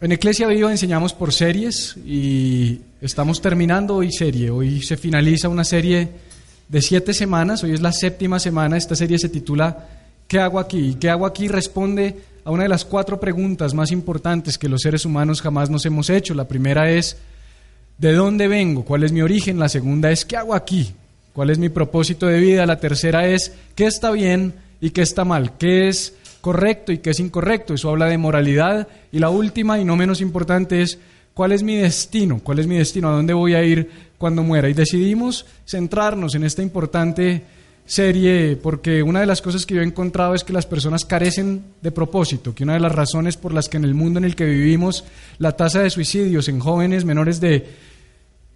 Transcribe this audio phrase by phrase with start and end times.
[0.00, 4.48] En Eclesia Viva enseñamos por series y estamos terminando hoy serie.
[4.48, 6.08] Hoy se finaliza una serie
[6.68, 8.76] de siete semanas, hoy es la séptima semana.
[8.76, 9.88] Esta serie se titula
[10.28, 10.96] ¿Qué hago aquí?
[11.00, 11.48] ¿Qué hago aquí?
[11.48, 15.84] responde a una de las cuatro preguntas más importantes que los seres humanos jamás nos
[15.84, 16.32] hemos hecho.
[16.32, 17.16] La primera es
[17.98, 18.84] ¿de dónde vengo?
[18.84, 19.58] ¿Cuál es mi origen?
[19.58, 20.92] La segunda es ¿qué hago aquí?
[21.32, 22.66] ¿Cuál es mi propósito de vida?
[22.66, 25.58] La tercera es ¿qué está bien y qué está mal?
[25.58, 27.74] ¿Qué es correcto y qué es incorrecto.
[27.74, 28.88] Eso habla de moralidad.
[29.12, 30.98] Y la última y no menos importante es
[31.34, 34.68] cuál es mi destino, cuál es mi destino, a dónde voy a ir cuando muera.
[34.68, 37.42] Y decidimos centrarnos en esta importante
[37.88, 41.64] serie porque una de las cosas que yo he encontrado es que las personas carecen
[41.80, 44.36] de propósito, que una de las razones por las que en el mundo en el
[44.36, 45.04] que vivimos
[45.38, 47.66] la tasa de suicidios en jóvenes menores de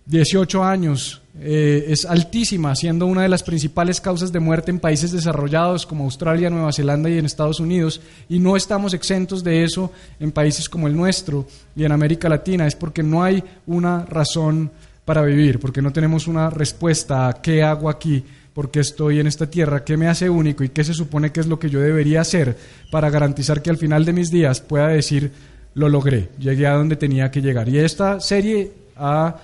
[0.04, 5.12] 18 años eh, es altísima, siendo una de las principales causas de muerte en países
[5.12, 9.90] desarrollados como Australia, Nueva Zelanda y en Estados Unidos, y no estamos exentos de eso
[10.20, 14.70] en países como el nuestro y en América Latina, es porque no hay una razón
[15.06, 19.26] para vivir, porque no tenemos una respuesta a qué hago aquí, por qué estoy en
[19.26, 21.80] esta tierra, qué me hace único y qué se supone que es lo que yo
[21.80, 22.56] debería hacer
[22.90, 25.32] para garantizar que al final de mis días pueda decir,
[25.74, 27.70] lo logré, llegué a donde tenía que llegar.
[27.70, 29.34] Y esta serie ha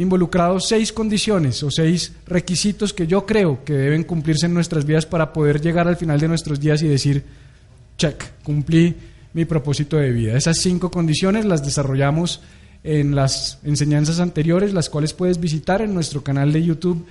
[0.00, 5.04] involucrados seis condiciones o seis requisitos que yo creo que deben cumplirse en nuestras vidas
[5.04, 7.22] para poder llegar al final de nuestros días y decir,
[7.98, 8.96] check, cumplí
[9.34, 10.38] mi propósito de vida.
[10.38, 12.40] Esas cinco condiciones las desarrollamos
[12.82, 17.04] en las enseñanzas anteriores, las cuales puedes visitar en nuestro canal de YouTube.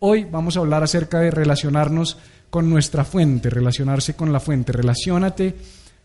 [0.00, 2.18] Hoy vamos a hablar acerca de relacionarnos
[2.50, 5.54] con nuestra fuente, relacionarse con la fuente, relacionate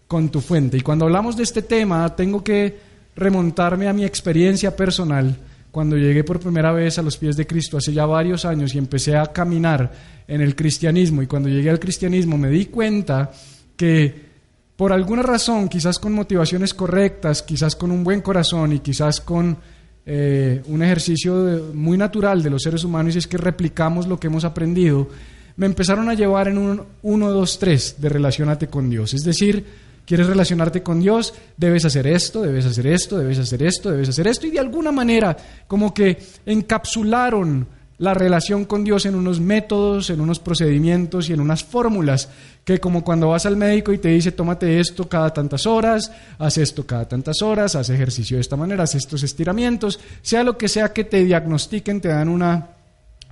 [0.07, 0.77] con tu fuente.
[0.77, 2.77] Y cuando hablamos de este tema, tengo que
[3.15, 5.35] remontarme a mi experiencia personal
[5.75, 8.77] cuando llegué por primera vez a los pies de Cristo hace ya varios años y
[8.77, 9.91] empecé a caminar
[10.25, 13.29] en el cristianismo y cuando llegué al cristianismo me di cuenta
[13.75, 14.23] que
[14.77, 19.57] por alguna razón, quizás con motivaciones correctas, quizás con un buen corazón y quizás con
[20.05, 24.27] eh, un ejercicio muy natural de los seres humanos y es que replicamos lo que
[24.27, 25.09] hemos aprendido,
[25.57, 29.13] me empezaron a llevar en un 1, 2, 3 de relacionate con Dios.
[29.13, 29.65] Es decir,
[30.05, 31.33] ¿Quieres relacionarte con Dios?
[31.57, 34.47] Debes hacer esto, debes hacer esto, debes hacer esto, debes hacer esto.
[34.47, 35.35] Y de alguna manera
[35.67, 37.67] como que encapsularon
[37.97, 42.29] la relación con Dios en unos métodos, en unos procedimientos y en unas fórmulas,
[42.65, 46.57] que como cuando vas al médico y te dice, tómate esto cada tantas horas, haz
[46.57, 50.67] esto cada tantas horas, haz ejercicio de esta manera, haz estos estiramientos, sea lo que
[50.67, 52.69] sea que te diagnostiquen, te dan una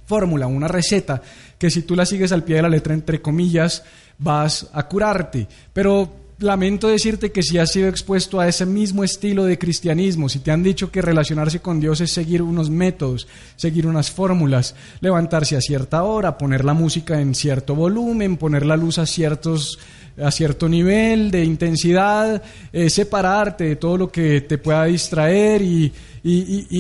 [0.06, 1.22] fórmula, una receta,
[1.58, 3.84] que si tú la sigues al pie de la letra, entre comillas,
[4.18, 5.48] vas a curarte.
[5.74, 10.40] Pero lamento decirte que si has sido expuesto a ese mismo estilo de cristianismo, si
[10.40, 15.56] te han dicho que relacionarse con Dios es seguir unos métodos, seguir unas fórmulas, levantarse
[15.56, 19.80] a cierta hora, poner la música en cierto volumen, poner la luz a ciertos
[20.22, 25.92] a cierto nivel de intensidad, eh, separarte de todo lo que te pueda distraer y,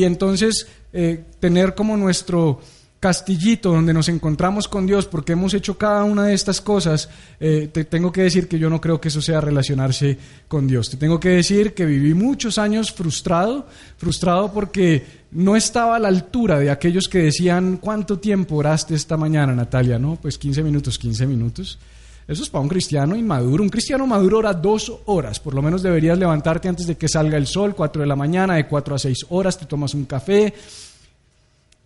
[0.04, 2.60] entonces eh, tener como nuestro
[3.04, 7.70] castillito donde nos encontramos con Dios porque hemos hecho cada una de estas cosas, eh,
[7.70, 10.90] te tengo que decir que yo no creo que eso sea relacionarse con Dios.
[10.90, 16.08] Te tengo que decir que viví muchos años frustrado, frustrado porque no estaba a la
[16.08, 20.00] altura de aquellos que decían, ¿cuánto tiempo oraste esta mañana, Natalia?
[20.00, 21.80] No, pues 15 minutos, 15 minutos.
[22.26, 23.64] Eso es para un cristiano inmaduro.
[23.64, 25.42] Un cristiano maduro ora dos horas.
[25.42, 28.56] Por lo menos deberías levantarte antes de que salga el sol, 4 de la mañana,
[28.56, 30.54] de 4 a 6 horas, te tomas un café,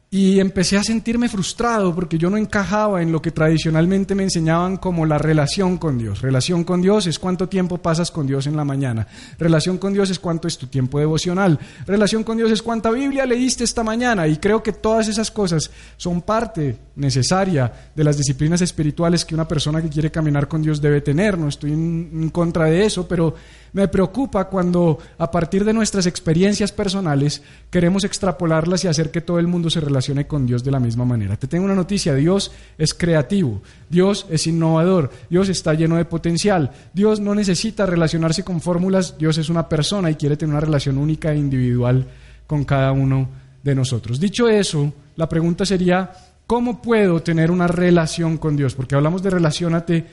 [0.10, 4.78] y empecé a sentirme frustrado porque yo no encajaba en lo que tradicionalmente me enseñaban
[4.78, 6.22] como la relación con Dios.
[6.22, 9.06] Relación con Dios es cuánto tiempo pasas con Dios en la mañana.
[9.38, 11.60] Relación con Dios es cuánto es tu tiempo devocional.
[11.86, 14.30] Relación con Dios es cuánta Biblia leíste esta mañana.
[14.30, 19.48] Y creo que todas esas cosas son parte necesaria de las disciplinas espirituales que una
[19.48, 21.38] persona que quiere caminar con Dios debe tener.
[21.38, 23.36] No estoy en, contra de eso, pero
[23.74, 29.40] me preocupa cuando a partir de nuestras experiencias personales queremos extrapolarlas y hacer que todo
[29.40, 31.36] el mundo se relacione con Dios de la misma manera.
[31.38, 36.72] Te tengo una noticia, Dios es creativo, Dios es innovador, Dios está lleno de potencial,
[36.94, 40.98] Dios no necesita relacionarse con fórmulas, Dios es una persona y quiere tener una relación
[40.98, 42.06] única e individual
[42.46, 43.30] con cada uno
[43.64, 44.20] de nosotros.
[44.20, 46.12] Dicho eso, la pregunta sería,
[46.46, 48.76] ¿cómo puedo tener una relación con Dios?
[48.76, 50.06] Porque hablamos de relacionate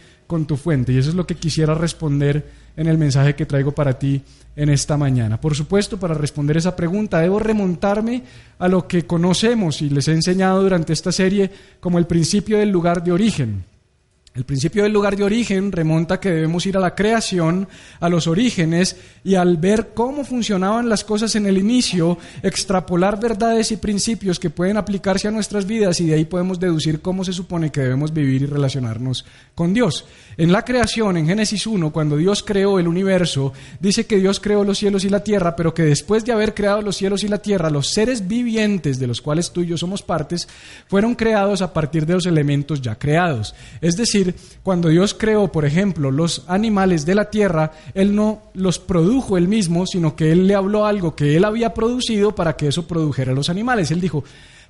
[0.92, 2.44] Y eso es lo que quisiera responder
[2.76, 4.20] en el mensaje que traigo para ti
[4.56, 5.40] en esta mañana.
[5.40, 8.22] Por supuesto, para responder esa pregunta, debo remontarme
[8.58, 11.50] a lo que conocemos y les he enseñado durante esta serie
[11.80, 13.64] como el principio del lugar de origen.
[14.34, 17.68] El principio del lugar de origen remonta que debemos ir a la creación,
[18.00, 23.72] a los orígenes, y al ver cómo funcionaban las cosas en el inicio, extrapolar verdades
[23.72, 27.32] y principios que pueden aplicarse a nuestras vidas y de ahí podemos deducir cómo se
[27.32, 29.24] supone que debemos vivir y relacionarnos
[29.54, 30.04] con Dios.
[30.36, 34.62] En la creación, en Génesis 1, cuando Dios creó el universo, dice que Dios creó
[34.62, 37.38] los cielos y la tierra, pero que después de haber creado los cielos y la
[37.38, 40.48] tierra, los seres vivientes de los cuales tú y yo somos partes,
[40.86, 43.54] fueron creados a partir de los elementos ya creados.
[43.80, 48.78] Es decir, cuando Dios creó, por ejemplo, los animales de la tierra, Él no los
[48.78, 52.68] produjo Él mismo, sino que Él le habló algo que Él había producido para que
[52.68, 53.90] eso produjera los animales.
[53.90, 54.24] Él dijo,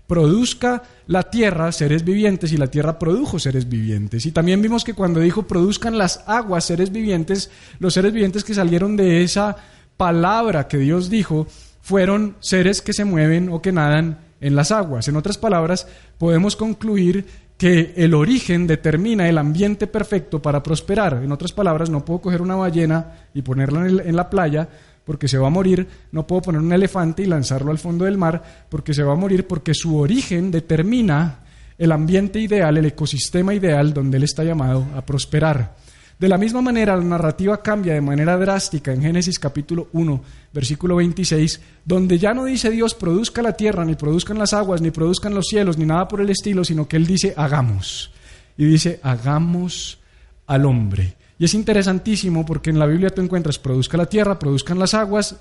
[0.07, 4.27] produzca la tierra seres vivientes y la tierra produjo seres vivientes.
[4.27, 8.55] Y también vimos que cuando dijo produzcan las aguas seres vivientes, los seres vivientes que
[8.55, 9.57] salieron de esa
[9.97, 11.47] palabra que Dios dijo
[11.81, 15.09] fueron seres que se mueven o que nadan en las aguas.
[15.09, 15.87] En otras palabras,
[16.19, 17.27] podemos concluir
[17.65, 21.23] que el origen determina el ambiente perfecto para prosperar.
[21.25, 24.69] En otras palabras, no puedo coger una ballena y ponerla en, la playa
[25.03, 28.19] porque se va a morir, no puedo poner un elefante y lanzarlo al fondo del
[28.19, 31.39] mar porque se va a morir, porque su origen determina
[31.79, 35.75] el ambiente ideal, el ecosistema ideal donde él está llamado a prosperar.
[36.19, 40.23] De la misma manera, la narrativa cambia de manera drástica en Génesis capítulo 1,
[40.53, 44.93] versículo 26, donde ya no dice Dios produzca la tierra, ni produzcan las aguas, ni
[44.93, 48.13] produzcan los cielos, ni nada por el estilo, sino que Él dice hagamos.
[48.57, 49.99] Y dice hagamos
[50.47, 51.17] al hombre.
[51.39, 55.37] Y es interesantísimo porque en la Biblia tú encuentras produzca la tierra, produzcan las aguas,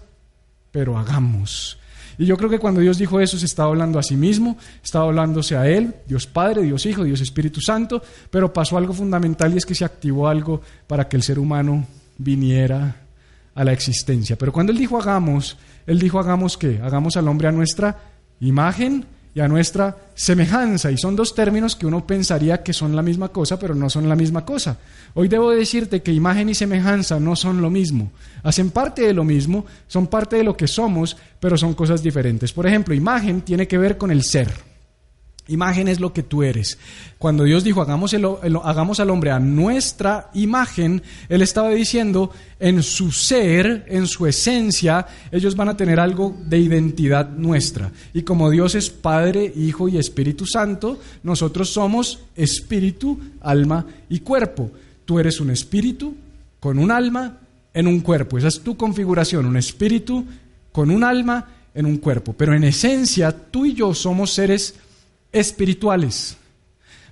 [0.71, 1.77] pero hagamos.
[2.17, 5.05] Y yo creo que cuando Dios dijo eso se estaba hablando a sí mismo, estaba
[5.05, 9.57] hablándose a Él, Dios Padre, Dios Hijo, Dios Espíritu Santo, pero pasó algo fundamental y
[9.57, 11.85] es que se activó algo para que el ser humano
[12.17, 12.97] viniera
[13.55, 14.37] a la existencia.
[14.37, 16.79] Pero cuando Él dijo hagamos, Él dijo hagamos qué?
[16.83, 17.99] Hagamos al hombre a nuestra
[18.39, 20.91] imagen y a nuestra semejanza.
[20.91, 24.07] Y son dos términos que uno pensaría que son la misma cosa, pero no son
[24.07, 24.77] la misma cosa.
[25.15, 28.11] Hoy debo decirte que imagen y semejanza no son lo mismo.
[28.43, 32.53] Hacen parte de lo mismo, son parte de lo que somos, pero son cosas diferentes.
[32.53, 34.72] Por ejemplo, imagen tiene que ver con el ser.
[35.47, 36.77] Imagen es lo que tú eres.
[37.17, 42.31] Cuando Dios dijo, hagamos, al hombre a nuestra imagen, Él estaba diciendo,
[42.61, 47.91] en su ser, en su esencia, ellos van a tener algo de identidad nuestra.
[48.13, 54.71] Y como Dios es Padre, Hijo y Espíritu Santo, nosotros somos espíritu, alma y cuerpo.
[55.03, 56.15] Tú eres un espíritu
[56.61, 57.39] con un alma
[57.73, 58.37] en un cuerpo.
[58.37, 60.23] Esa es tu configuración, un espíritu
[60.71, 62.33] con un alma en un cuerpo.
[62.33, 64.75] Pero en esencia, tú y yo somos seres
[65.33, 66.37] espirituales.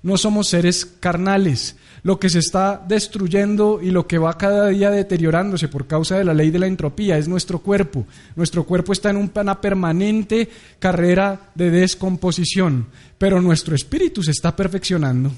[0.04, 1.76] No somos seres carnales.
[2.04, 6.24] Lo que se está destruyendo y lo que va cada día deteriorándose por causa de
[6.24, 8.08] la ley de la entropía es nuestro cuerpo.
[8.36, 12.88] Nuestro cuerpo está en una permanente carrera de descomposición,
[13.20, 15.32] pero nuestro espíritu se está perfeccionando.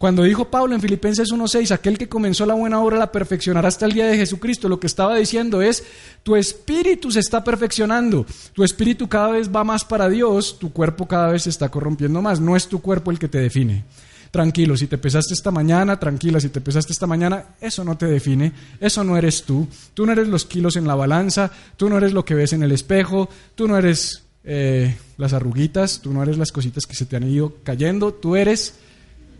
[0.00, 3.84] Cuando dijo Pablo en Filipenses 1.6, aquel que comenzó la buena obra la perfeccionará hasta
[3.84, 5.84] el día de Jesucristo, lo que estaba diciendo es,
[6.22, 8.24] tu espíritu se está perfeccionando,
[8.54, 12.22] tu espíritu cada vez va más para Dios, tu cuerpo cada vez se está corrompiendo
[12.22, 13.84] más, no es tu cuerpo el que te define.
[14.30, 18.06] Tranquilo, si te pesaste esta mañana, tranquila, si te pesaste esta mañana, eso no te
[18.06, 19.68] define, eso no eres tú.
[19.92, 22.62] Tú no eres los kilos en la balanza, tú no eres lo que ves en
[22.62, 27.04] el espejo, tú no eres eh, las arruguitas, tú no eres las cositas que se
[27.04, 28.76] te han ido cayendo, tú eres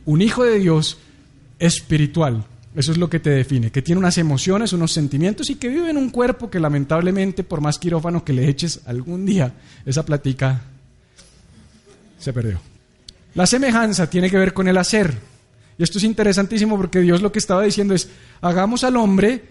[0.07, 0.99] un hijo de Dios
[1.59, 2.45] espiritual.
[2.75, 5.91] Eso es lo que te define, que tiene unas emociones, unos sentimientos y que vive
[5.91, 9.53] en un cuerpo que lamentablemente, por más quirófano que le eches algún día,
[9.85, 10.63] esa platica
[12.19, 12.61] se perdió.
[13.35, 15.15] La semejanza tiene que ver con el hacer.
[15.79, 18.09] Y esto es interesantísimo porque Dios lo que estaba diciendo es,
[18.41, 19.43] hagamos al hombre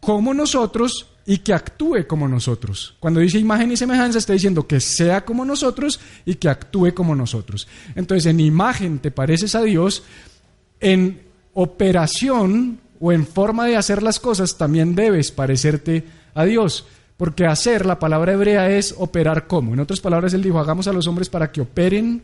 [0.00, 2.96] como nosotros y que actúe como nosotros.
[2.98, 7.14] Cuando dice imagen y semejanza está diciendo que sea como nosotros y que actúe como
[7.14, 7.68] nosotros.
[7.94, 10.02] Entonces, en imagen te pareces a Dios,
[10.80, 11.22] en
[11.54, 16.86] operación o en forma de hacer las cosas también debes parecerte a Dios.
[17.16, 19.74] Porque hacer, la palabra hebrea es operar como.
[19.74, 22.22] En otras palabras, él dijo, hagamos a los hombres para que operen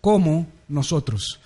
[0.00, 1.40] como nosotros.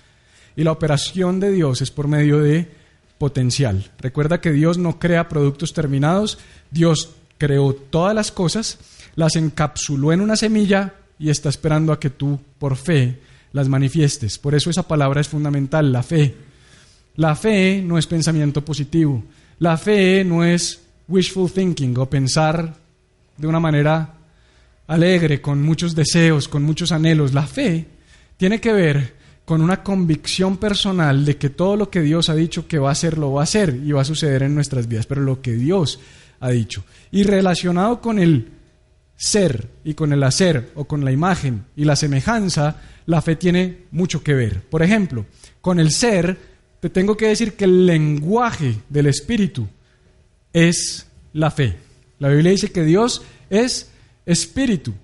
[0.56, 2.79] Y la operación de Dios es por medio de
[3.20, 3.90] potencial.
[3.98, 6.38] Recuerda que Dios no crea productos terminados,
[6.70, 8.78] Dios creó todas las cosas,
[9.14, 13.20] las encapsuló en una semilla y está esperando a que tú, por fe,
[13.52, 14.38] las manifiestes.
[14.38, 16.34] Por eso esa palabra es fundamental, la fe.
[17.16, 19.22] La fe no es pensamiento positivo.
[19.58, 22.74] La fe no es wishful thinking o pensar
[23.36, 24.14] de una manera
[24.86, 27.34] alegre, con muchos deseos, con muchos anhelos.
[27.34, 27.86] La fe
[28.38, 29.19] tiene que ver
[29.50, 32.92] con una convicción personal de que todo lo que Dios ha dicho que va a
[32.92, 35.54] hacer, lo va a hacer y va a suceder en nuestras vidas, pero lo que
[35.54, 35.98] Dios
[36.38, 36.84] ha dicho.
[37.10, 38.46] Y relacionado con el
[39.16, 42.76] ser y con el hacer o con la imagen y la semejanza,
[43.06, 44.62] la fe tiene mucho que ver.
[44.62, 45.26] Por ejemplo,
[45.60, 46.38] con el ser,
[46.78, 49.66] te tengo que decir que el lenguaje del Espíritu
[50.52, 51.74] es la fe.
[52.20, 53.90] La Biblia dice que Dios es
[54.26, 54.94] Espíritu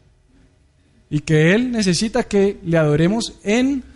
[1.11, 3.96] y que Él necesita que le adoremos en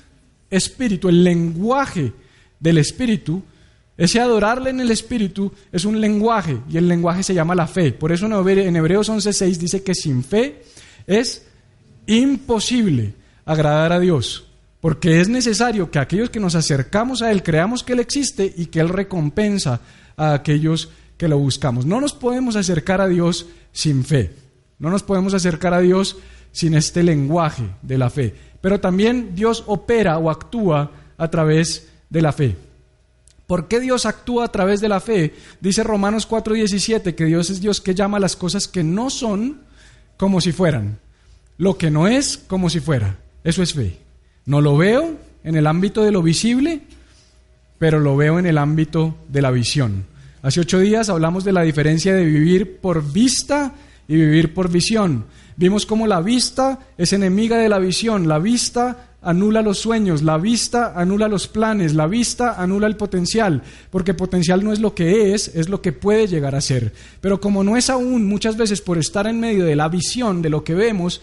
[0.50, 2.12] espíritu, el lenguaje
[2.58, 3.42] del espíritu,
[3.96, 7.92] ese adorarle en el espíritu es un lenguaje y el lenguaje se llama la fe.
[7.92, 10.62] Por eso en Hebreos 11:6 dice que sin fe
[11.06, 11.46] es
[12.06, 13.12] imposible
[13.44, 14.46] agradar a Dios,
[14.80, 18.66] porque es necesario que aquellos que nos acercamos a Él creamos que Él existe y
[18.66, 19.80] que Él recompensa
[20.16, 20.88] a aquellos
[21.18, 21.84] que lo buscamos.
[21.84, 24.32] No nos podemos acercar a Dios sin fe,
[24.78, 26.16] no nos podemos acercar a Dios
[26.52, 28.34] sin este lenguaje de la fe.
[28.60, 32.56] Pero también Dios opera o actúa a través de la fe.
[33.46, 35.34] ¿Por qué Dios actúa a través de la fe?
[35.60, 39.62] Dice Romanos 4:17 que Dios es Dios que llama las cosas que no son
[40.16, 40.98] como si fueran.
[41.58, 43.18] Lo que no es como si fuera.
[43.42, 43.98] Eso es fe.
[44.46, 46.82] No lo veo en el ámbito de lo visible,
[47.78, 50.04] pero lo veo en el ámbito de la visión.
[50.42, 53.74] Hace ocho días hablamos de la diferencia de vivir por vista
[54.06, 55.24] y vivir por visión.
[55.56, 60.38] Vimos cómo la vista es enemiga de la visión, la vista anula los sueños, la
[60.38, 65.34] vista anula los planes, la vista anula el potencial, porque potencial no es lo que
[65.34, 66.92] es, es lo que puede llegar a ser.
[67.20, 70.50] Pero como no es aún, muchas veces por estar en medio de la visión, de
[70.50, 71.20] lo que vemos,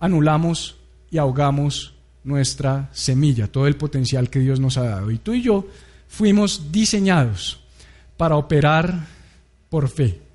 [0.00, 0.76] anulamos
[1.10, 5.10] y ahogamos nuestra semilla, todo el potencial que Dios nos ha dado.
[5.10, 5.66] Y tú y yo
[6.08, 7.60] fuimos diseñados
[8.16, 9.06] para operar
[9.70, 10.27] por fe.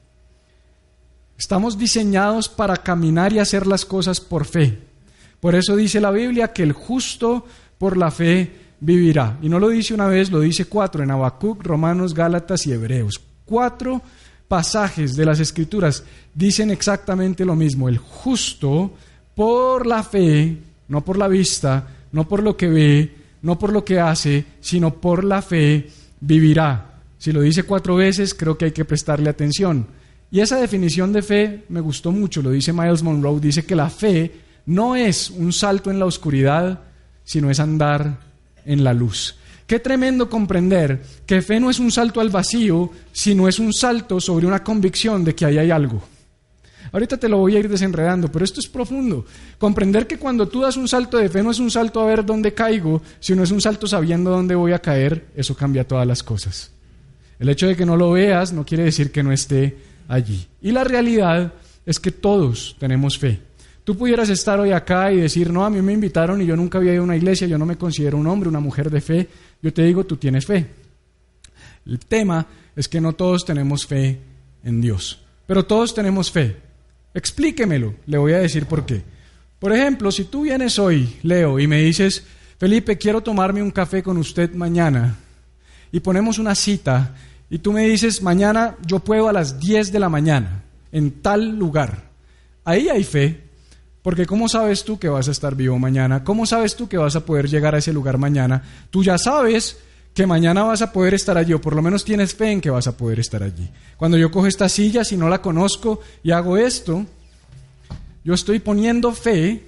[1.37, 4.79] Estamos diseñados para caminar y hacer las cosas por fe.
[5.39, 7.45] Por eso dice la Biblia que el justo
[7.77, 9.37] por la fe vivirá.
[9.41, 13.19] Y no lo dice una vez, lo dice cuatro, en Habacuc, Romanos, Gálatas y Hebreos.
[13.45, 14.01] Cuatro
[14.47, 17.89] pasajes de las Escrituras dicen exactamente lo mismo.
[17.89, 18.93] El justo
[19.35, 23.83] por la fe, no por la vista, no por lo que ve, no por lo
[23.83, 26.99] que hace, sino por la fe vivirá.
[27.17, 29.87] Si lo dice cuatro veces, creo que hay que prestarle atención.
[30.33, 33.91] Y esa definición de fe me gustó mucho, lo dice Miles Monroe, dice que la
[33.91, 34.31] fe
[34.65, 36.79] no es un salto en la oscuridad,
[37.23, 38.17] sino es andar
[38.65, 39.35] en la luz.
[39.67, 44.19] Qué tremendo comprender que fe no es un salto al vacío, sino es un salto
[44.19, 46.01] sobre una convicción de que ahí hay algo.
[46.91, 49.27] Ahorita te lo voy a ir desenredando, pero esto es profundo.
[49.59, 52.25] Comprender que cuando tú das un salto de fe no es un salto a ver
[52.25, 56.23] dónde caigo, sino es un salto sabiendo dónde voy a caer, eso cambia todas las
[56.23, 56.71] cosas.
[57.37, 60.47] El hecho de que no lo veas no quiere decir que no esté allí.
[60.61, 61.53] Y la realidad
[61.85, 63.39] es que todos tenemos fe.
[63.83, 66.77] Tú pudieras estar hoy acá y decir, no, a mí me invitaron y yo nunca
[66.77, 69.27] había ido a una iglesia, yo no me considero un hombre, una mujer de fe.
[69.61, 70.67] Yo te digo, tú tienes fe.
[71.85, 74.19] El tema es que no todos tenemos fe
[74.63, 76.55] en Dios, pero todos tenemos fe.
[77.13, 79.01] Explíquemelo, le voy a decir por qué.
[79.59, 82.23] Por ejemplo, si tú vienes hoy, Leo, y me dices,
[82.57, 85.17] Felipe, quiero tomarme un café con usted mañana,
[85.91, 87.15] y ponemos una cita
[87.53, 91.55] y tú me dices, mañana yo puedo a las 10 de la mañana, en tal
[91.55, 92.05] lugar.
[92.65, 93.43] Ahí hay fe,
[94.01, 96.23] porque ¿cómo sabes tú que vas a estar vivo mañana?
[96.23, 98.63] ¿Cómo sabes tú que vas a poder llegar a ese lugar mañana?
[98.89, 99.77] Tú ya sabes
[100.15, 102.71] que mañana vas a poder estar allí, o por lo menos tienes fe en que
[102.71, 103.69] vas a poder estar allí.
[103.97, 107.05] Cuando yo cojo esta silla, si no la conozco y hago esto,
[108.23, 109.63] yo estoy poniendo fe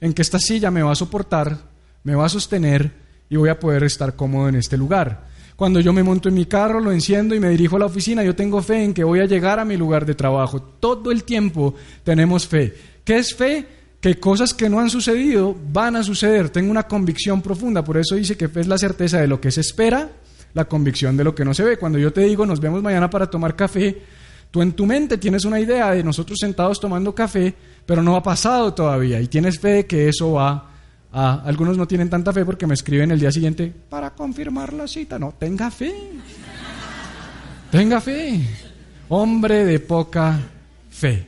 [0.00, 1.58] en que esta silla me va a soportar,
[2.02, 2.92] me va a sostener
[3.28, 5.35] y voy a poder estar cómodo en este lugar.
[5.56, 8.22] Cuando yo me monto en mi carro, lo enciendo y me dirijo a la oficina,
[8.22, 10.60] yo tengo fe en que voy a llegar a mi lugar de trabajo.
[10.60, 12.74] Todo el tiempo tenemos fe.
[13.02, 13.66] ¿Qué es fe?
[13.98, 16.50] Que cosas que no han sucedido van a suceder.
[16.50, 17.82] Tengo una convicción profunda.
[17.82, 20.10] Por eso dice que fe es la certeza de lo que se espera,
[20.52, 21.78] la convicción de lo que no se ve.
[21.78, 24.02] Cuando yo te digo, nos vemos mañana para tomar café,
[24.50, 27.54] tú en tu mente tienes una idea de nosotros sentados tomando café,
[27.86, 29.22] pero no ha pasado todavía.
[29.22, 30.75] Y tienes fe de que eso va
[31.12, 34.86] Ah, algunos no tienen tanta fe porque me escriben el día siguiente para confirmar la
[34.86, 35.18] cita.
[35.18, 35.94] No, tenga fe.
[37.70, 38.40] Tenga fe.
[39.08, 40.38] Hombre de poca
[40.90, 41.26] fe.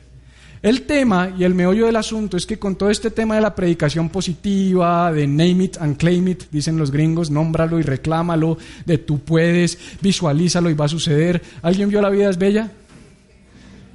[0.61, 3.55] El tema y el meollo del asunto es que con todo este tema de la
[3.55, 8.97] predicación positiva, de name it and claim it, dicen los gringos, nómbralo y reclámalo, de
[8.97, 11.41] tú puedes, visualízalo y va a suceder.
[11.61, 12.69] ¿Alguien vio La vida es bella?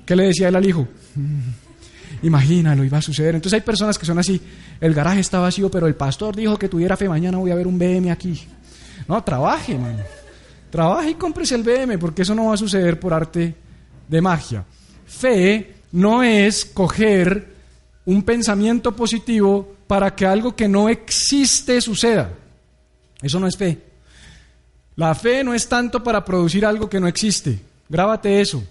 [0.07, 0.88] ¿Qué le decía él al hijo?
[2.23, 3.35] imagínalo, iba a suceder.
[3.35, 4.41] Entonces hay personas que son así,
[4.81, 7.66] el garaje está vacío, pero el pastor dijo que tuviera fe, mañana voy a ver
[7.66, 8.47] un BM aquí.
[9.09, 10.02] No, trabaje, man.
[10.71, 13.54] Trabaje y cómprese el BM, porque eso no va a suceder por arte
[14.09, 14.64] de magia.
[15.07, 17.54] Fe no es coger
[18.07, 22.31] un pensamiento positivo para que algo que no existe suceda.
[23.23, 23.81] Eso no es fe.
[24.97, 27.59] La fe no es tanto para producir algo que no existe.
[27.88, 28.62] Grábate eso.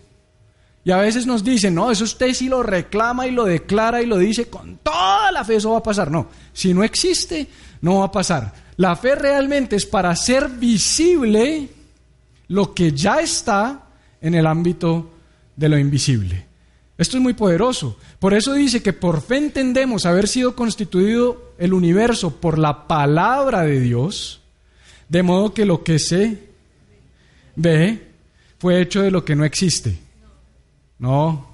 [0.85, 4.05] Y a veces nos dicen, no, eso usted sí lo reclama y lo declara y
[4.05, 6.11] lo dice con toda la fe, eso va a pasar.
[6.11, 7.47] No, si no existe,
[7.81, 8.53] no va a pasar.
[8.77, 11.69] La fe realmente es para hacer visible
[12.49, 13.85] lo que ya está
[14.19, 15.11] en el ámbito
[15.55, 16.45] de lo invisible.
[16.97, 17.97] Esto es muy poderoso.
[18.19, 23.61] Por eso dice que por fe entendemos haber sido constituido el universo por la palabra
[23.63, 24.41] de Dios,
[25.09, 26.49] de modo que lo que se
[27.55, 28.07] ve
[28.59, 29.97] fue hecho de lo que no existe.
[31.03, 31.47] No,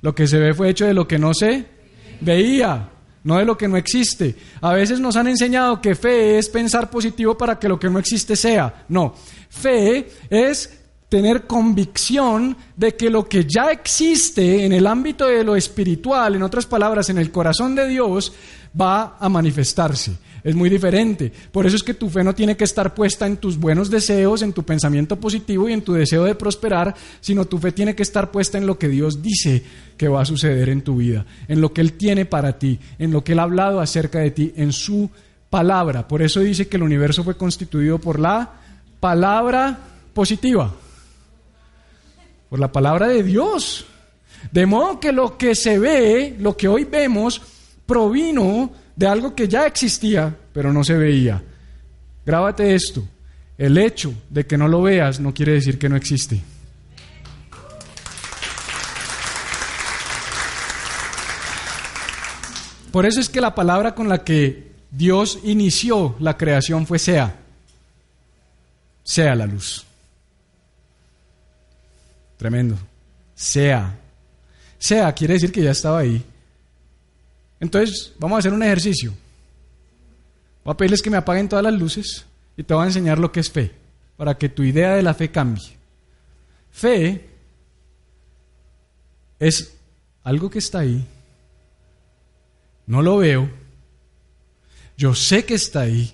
[0.00, 1.66] lo que se ve fue hecho de lo que no se
[2.20, 2.88] veía,
[3.24, 4.36] no de lo que no existe.
[4.60, 7.98] A veces nos han enseñado que fe es pensar positivo para que lo que no
[7.98, 8.84] existe sea.
[8.90, 9.12] No,
[9.48, 15.56] fe es tener convicción de que lo que ya existe en el ámbito de lo
[15.56, 18.32] espiritual, en otras palabras, en el corazón de Dios,
[18.80, 20.16] va a manifestarse.
[20.44, 21.32] Es muy diferente.
[21.52, 24.42] Por eso es que tu fe no tiene que estar puesta en tus buenos deseos,
[24.42, 28.02] en tu pensamiento positivo y en tu deseo de prosperar, sino tu fe tiene que
[28.02, 29.62] estar puesta en lo que Dios dice
[29.96, 33.12] que va a suceder en tu vida, en lo que Él tiene para ti, en
[33.12, 35.10] lo que Él ha hablado acerca de ti, en su
[35.48, 36.08] palabra.
[36.08, 38.50] Por eso dice que el universo fue constituido por la
[39.00, 39.78] palabra
[40.12, 40.74] positiva
[42.52, 43.86] por la palabra de Dios.
[44.50, 47.40] De modo que lo que se ve, lo que hoy vemos,
[47.86, 51.42] provino de algo que ya existía, pero no se veía.
[52.24, 53.02] Grábate esto.
[53.58, 56.40] El hecho de que no lo veas no quiere decir que no existe.
[62.90, 67.34] Por eso es que la palabra con la que Dios inició la creación fue sea.
[69.02, 69.84] Sea la luz.
[72.36, 72.76] Tremendo.
[73.34, 73.98] Sea.
[74.78, 76.22] Sea quiere decir que ya estaba ahí.
[77.62, 79.14] Entonces, vamos a hacer un ejercicio.
[80.64, 82.26] Voy a pedirles que me apaguen todas las luces
[82.56, 83.70] y te voy a enseñar lo que es fe,
[84.16, 85.76] para que tu idea de la fe cambie.
[86.72, 87.24] Fe
[89.38, 89.76] es
[90.24, 91.06] algo que está ahí.
[92.86, 93.48] No lo veo.
[94.96, 96.12] Yo sé que está ahí.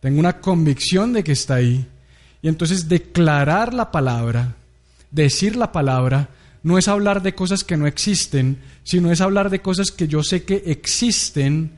[0.00, 1.86] Tengo una convicción de que está ahí.
[2.42, 4.56] Y entonces declarar la palabra
[5.10, 6.28] decir la palabra
[6.62, 10.22] no es hablar de cosas que no existen, sino es hablar de cosas que yo
[10.22, 11.72] sé que existen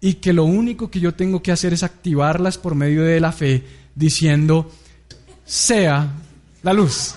[0.00, 3.32] y que lo único que yo tengo que hacer es activarlas por medio de la
[3.32, 3.62] fe,
[3.94, 4.70] diciendo,
[5.44, 6.12] sea
[6.62, 7.14] la luz.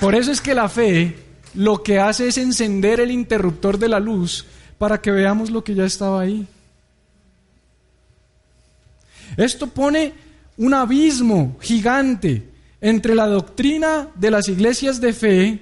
[0.00, 1.16] Por eso es que la fe
[1.54, 4.46] lo que hace es encender el interruptor de la luz
[4.78, 6.46] para que veamos lo que ya estaba ahí.
[9.36, 10.14] Esto pone
[10.56, 12.48] un abismo gigante
[12.80, 15.60] entre la doctrina de las iglesias de fe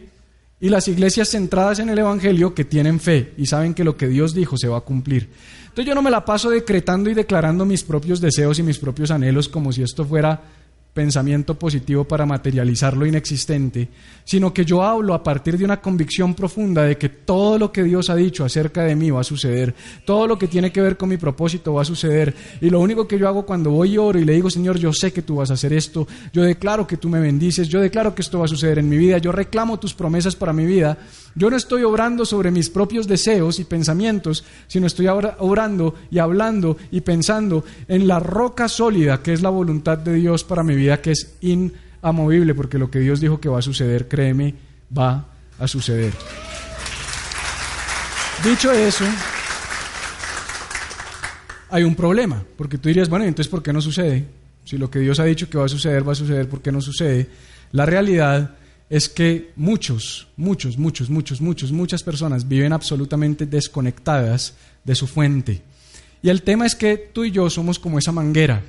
[0.60, 4.08] y las iglesias centradas en el Evangelio que tienen fe y saben que lo que
[4.08, 5.28] Dios dijo se va a cumplir.
[5.64, 9.10] Entonces yo no me la paso decretando y declarando mis propios deseos y mis propios
[9.10, 10.40] anhelos como si esto fuera
[10.94, 13.88] pensamiento positivo para materializar lo inexistente,
[14.24, 17.82] sino que yo hablo a partir de una convicción profunda de que todo lo que
[17.82, 19.74] Dios ha dicho acerca de mí va a suceder,
[20.06, 23.08] todo lo que tiene que ver con mi propósito va a suceder, y lo único
[23.08, 25.36] que yo hago cuando voy y oro y le digo, Señor, yo sé que tú
[25.36, 28.44] vas a hacer esto, yo declaro que tú me bendices, yo declaro que esto va
[28.44, 30.96] a suceder en mi vida, yo reclamo tus promesas para mi vida,
[31.34, 36.76] yo no estoy obrando sobre mis propios deseos y pensamientos, sino estoy obrando y hablando
[36.90, 41.00] y pensando en la roca sólida que es la voluntad de Dios para mi vida,
[41.00, 44.54] que es inamovible, porque lo que Dios dijo que va a suceder, créeme,
[44.96, 45.26] va
[45.58, 46.12] a suceder.
[48.44, 49.04] Dicho eso,
[51.70, 54.24] hay un problema, porque tú dirías, bueno, entonces ¿por qué no sucede?
[54.64, 56.70] Si lo que Dios ha dicho que va a suceder, va a suceder, ¿por qué
[56.70, 57.28] no sucede?
[57.72, 58.54] La realidad
[58.94, 64.54] es que muchos, muchos, muchos, muchos, muchos, muchas personas viven absolutamente desconectadas
[64.84, 65.62] de su fuente.
[66.22, 68.62] Y el tema es que tú y yo somos como esa manguera.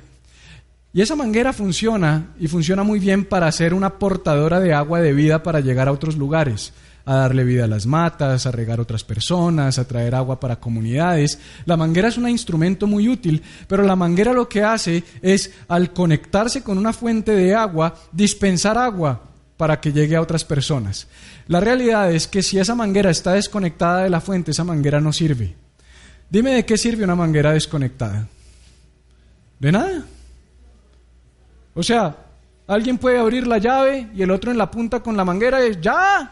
[0.92, 5.12] Y esa manguera funciona y funciona muy bien para ser una portadora de agua de
[5.12, 6.72] vida para llegar a otros lugares,
[7.04, 11.38] a darle vida a las matas, a regar otras personas, a traer agua para comunidades.
[11.66, 15.92] La manguera es un instrumento muy útil, pero la manguera lo que hace es, al
[15.92, 21.08] conectarse con una fuente de agua, dispensar agua para que llegue a otras personas.
[21.48, 25.12] La realidad es que si esa manguera está desconectada de la fuente, esa manguera no
[25.12, 25.54] sirve.
[26.28, 28.28] Dime de qué sirve una manguera desconectada.
[29.58, 30.04] De nada.
[31.74, 32.16] O sea,
[32.66, 35.80] alguien puede abrir la llave y el otro en la punta con la manguera es
[35.80, 36.28] ya.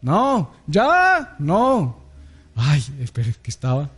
[0.00, 1.98] No, ya, no.
[2.54, 3.90] Ay, espera, que estaba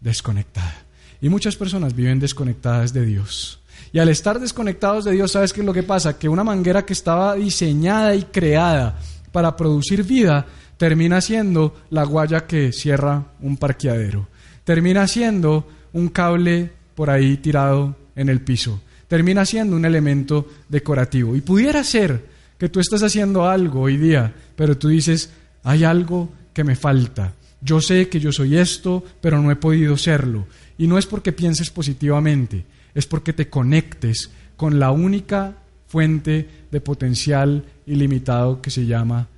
[0.00, 0.74] desconectada.
[1.20, 3.61] Y muchas personas viven desconectadas de Dios.
[3.92, 6.18] Y al estar desconectados de Dios, ¿sabes qué es lo que pasa?
[6.18, 8.98] Que una manguera que estaba diseñada y creada
[9.32, 10.46] para producir vida,
[10.78, 14.28] termina siendo la guaya que cierra un parqueadero.
[14.64, 18.80] Termina siendo un cable por ahí tirado en el piso.
[19.08, 21.36] Termina siendo un elemento decorativo.
[21.36, 22.24] Y pudiera ser
[22.58, 25.30] que tú estás haciendo algo hoy día, pero tú dices,
[25.64, 27.34] hay algo que me falta.
[27.60, 30.46] Yo sé que yo soy esto, pero no he podido serlo.
[30.78, 35.54] Y no es porque pienses positivamente, es porque te conectes con la única
[35.86, 39.28] fuente de potencial ilimitado que se llama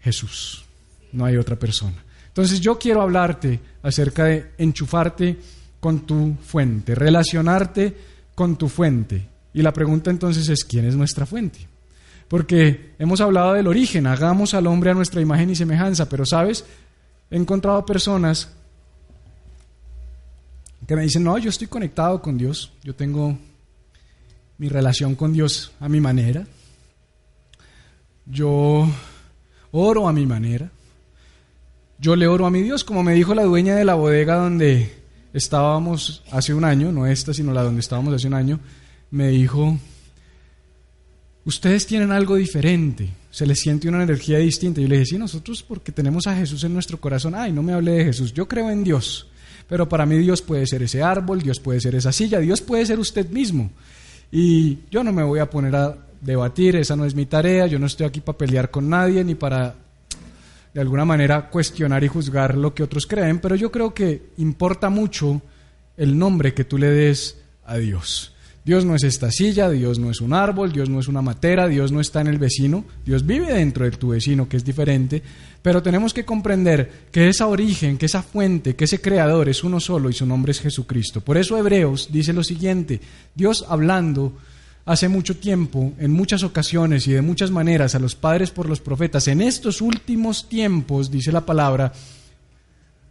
[0.00, 0.64] Jesús.
[1.12, 1.96] No hay otra persona.
[2.26, 5.38] Entonces yo quiero hablarte acerca de enchufarte
[5.80, 7.94] con tu fuente, relacionarte
[8.34, 9.26] con tu fuente.
[9.54, 11.66] Y la pregunta entonces es, ¿quién es nuestra fuente?
[12.28, 16.64] Porque hemos hablado del origen, hagamos al hombre a nuestra imagen y semejanza, pero sabes,
[17.30, 18.50] he encontrado personas
[20.88, 23.36] que me dicen, no, yo estoy conectado con Dios, yo tengo
[24.56, 26.46] mi relación con Dios a mi manera,
[28.24, 28.90] yo
[29.70, 30.70] oro a mi manera,
[31.98, 34.90] yo le oro a mi Dios, como me dijo la dueña de la bodega donde
[35.34, 38.58] estábamos hace un año, no esta, sino la donde estábamos hace un año,
[39.10, 39.76] me dijo,
[41.44, 44.80] ustedes tienen algo diferente, se les siente una energía distinta.
[44.80, 47.62] Y yo le dije, sí, nosotros porque tenemos a Jesús en nuestro corazón, ay, no
[47.62, 49.28] me hable de Jesús, yo creo en Dios,
[49.68, 52.86] pero para mí Dios puede ser ese árbol, Dios puede ser esa silla, Dios puede
[52.86, 53.70] ser usted mismo.
[54.32, 57.78] Y yo no me voy a poner a debatir, esa no es mi tarea, yo
[57.78, 59.74] no estoy aquí para pelear con nadie ni para
[60.74, 64.90] de alguna manera cuestionar y juzgar lo que otros creen, pero yo creo que importa
[64.90, 65.40] mucho
[65.96, 68.34] el nombre que tú le des a Dios.
[68.68, 71.68] Dios no es esta silla, Dios no es un árbol, Dios no es una matera,
[71.68, 75.22] Dios no está en el vecino, Dios vive dentro de tu vecino, que es diferente,
[75.62, 79.80] pero tenemos que comprender que esa origen, que esa fuente, que ese creador es uno
[79.80, 81.22] solo y su nombre es Jesucristo.
[81.22, 83.00] Por eso Hebreos dice lo siguiente,
[83.34, 84.34] Dios hablando
[84.84, 88.80] hace mucho tiempo, en muchas ocasiones y de muchas maneras a los padres por los
[88.80, 91.94] profetas, en estos últimos tiempos, dice la palabra,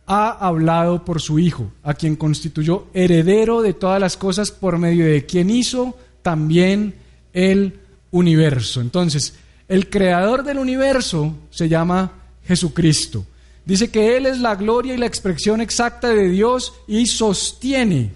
[0.08, 5.06] ha hablado por su Hijo, a quien constituyó heredero de todas las cosas por medio
[5.06, 6.96] de quien hizo también
[7.34, 7.80] el
[8.12, 8.80] universo.
[8.80, 9.36] Entonces,
[9.68, 12.14] el creador del universo se llama
[12.46, 13.26] Jesucristo.
[13.66, 18.14] Dice que Él es la gloria y la expresión exacta de Dios y sostiene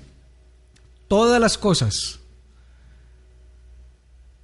[1.09, 2.19] todas las cosas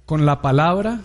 [0.04, 1.00] con la palabra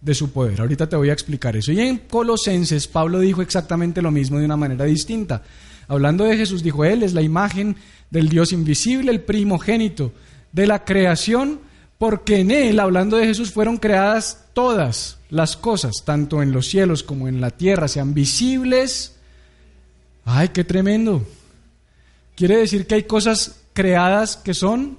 [0.00, 0.60] de su poder.
[0.60, 1.72] Ahorita te voy a explicar eso.
[1.72, 5.42] Y en Colosenses, Pablo dijo exactamente lo mismo de una manera distinta.
[5.88, 7.76] Hablando de Jesús, dijo, Él es la imagen
[8.10, 10.12] del Dios invisible, el primogénito
[10.52, 11.60] de la creación,
[11.98, 17.02] porque en Él, hablando de Jesús, fueron creadas todas las cosas, tanto en los cielos
[17.02, 19.16] como en la tierra, sean visibles.
[20.24, 21.26] ¡Ay, qué tremendo!
[22.36, 24.98] Quiere decir que hay cosas creadas que son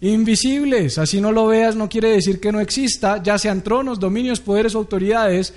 [0.00, 0.98] invisibles.
[0.98, 4.74] Así no lo veas, no quiere decir que no exista, ya sean tronos, dominios, poderes,
[4.74, 5.54] autoridades,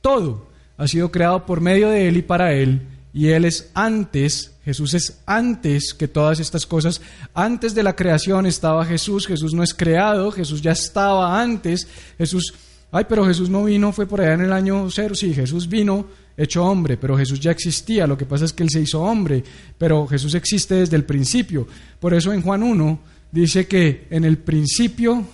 [0.00, 2.82] todo ha sido creado por medio de Él y para Él.
[3.14, 7.00] Y Él es antes, Jesús es antes que todas estas cosas.
[7.34, 11.86] Antes de la creación estaba Jesús, Jesús no es creado, Jesús ya estaba antes.
[12.16, 12.54] Jesús,
[12.90, 15.14] ay, pero Jesús no vino, fue por allá en el año cero.
[15.14, 18.06] Sí, Jesús vino hecho hombre, pero Jesús ya existía.
[18.06, 19.44] Lo que pasa es que Él se hizo hombre,
[19.76, 21.66] pero Jesús existe desde el principio.
[22.00, 25.24] Por eso en Juan 1 dice que en el principio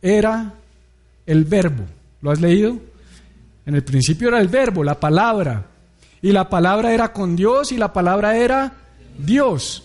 [0.00, 0.54] era
[1.26, 1.84] el verbo.
[2.20, 2.78] ¿Lo has leído?
[3.64, 5.66] En el principio era el verbo, la palabra.
[6.20, 8.72] Y la palabra era con Dios y la palabra era
[9.18, 9.84] Dios.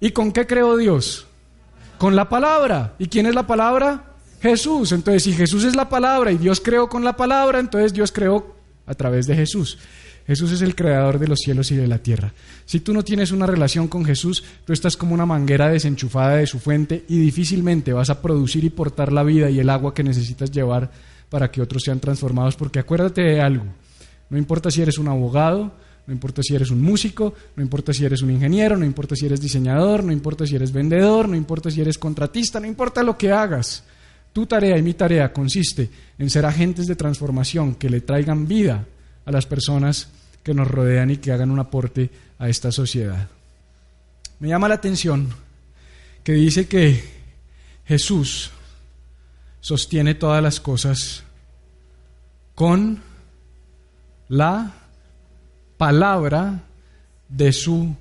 [0.00, 1.26] ¿Y con qué creó Dios?
[1.98, 2.94] Con la palabra.
[2.98, 4.04] ¿Y quién es la palabra?
[4.40, 4.92] Jesús.
[4.92, 8.54] Entonces, si Jesús es la palabra y Dios creó con la palabra, entonces Dios creó
[8.86, 9.78] a través de Jesús.
[10.30, 12.32] Jesús es el creador de los cielos y de la tierra.
[12.64, 16.46] Si tú no tienes una relación con Jesús, tú estás como una manguera desenchufada de
[16.46, 20.04] su fuente y difícilmente vas a producir y portar la vida y el agua que
[20.04, 20.88] necesitas llevar
[21.30, 22.54] para que otros sean transformados.
[22.54, 23.64] Porque acuérdate de algo,
[24.28, 25.72] no importa si eres un abogado,
[26.06, 29.26] no importa si eres un músico, no importa si eres un ingeniero, no importa si
[29.26, 33.18] eres diseñador, no importa si eres vendedor, no importa si eres contratista, no importa lo
[33.18, 33.82] que hagas.
[34.32, 35.90] Tu tarea y mi tarea consiste
[36.20, 38.86] en ser agentes de transformación que le traigan vida
[39.24, 43.28] a las personas que nos rodean y que hagan un aporte a esta sociedad.
[44.38, 45.28] Me llama la atención
[46.24, 47.02] que dice que
[47.84, 48.50] Jesús
[49.60, 51.22] sostiene todas las cosas
[52.54, 53.02] con
[54.28, 54.74] la
[55.76, 56.62] palabra
[57.28, 57.94] de su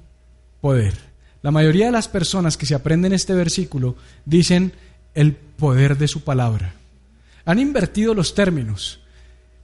[0.62, 0.93] poder.
[1.41, 4.73] La mayoría de las personas que se aprenden este versículo dicen
[5.13, 6.73] el poder de su palabra.
[7.45, 8.99] Han invertido los términos,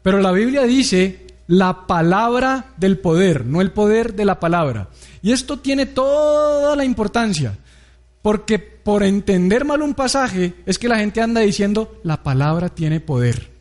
[0.02, 4.90] pero la Biblia dice la palabra del poder, no el poder de la palabra.
[5.22, 7.58] Y esto tiene toda la importancia,
[8.22, 13.00] porque por entender mal un pasaje es que la gente anda diciendo, la palabra tiene
[13.00, 13.56] poder.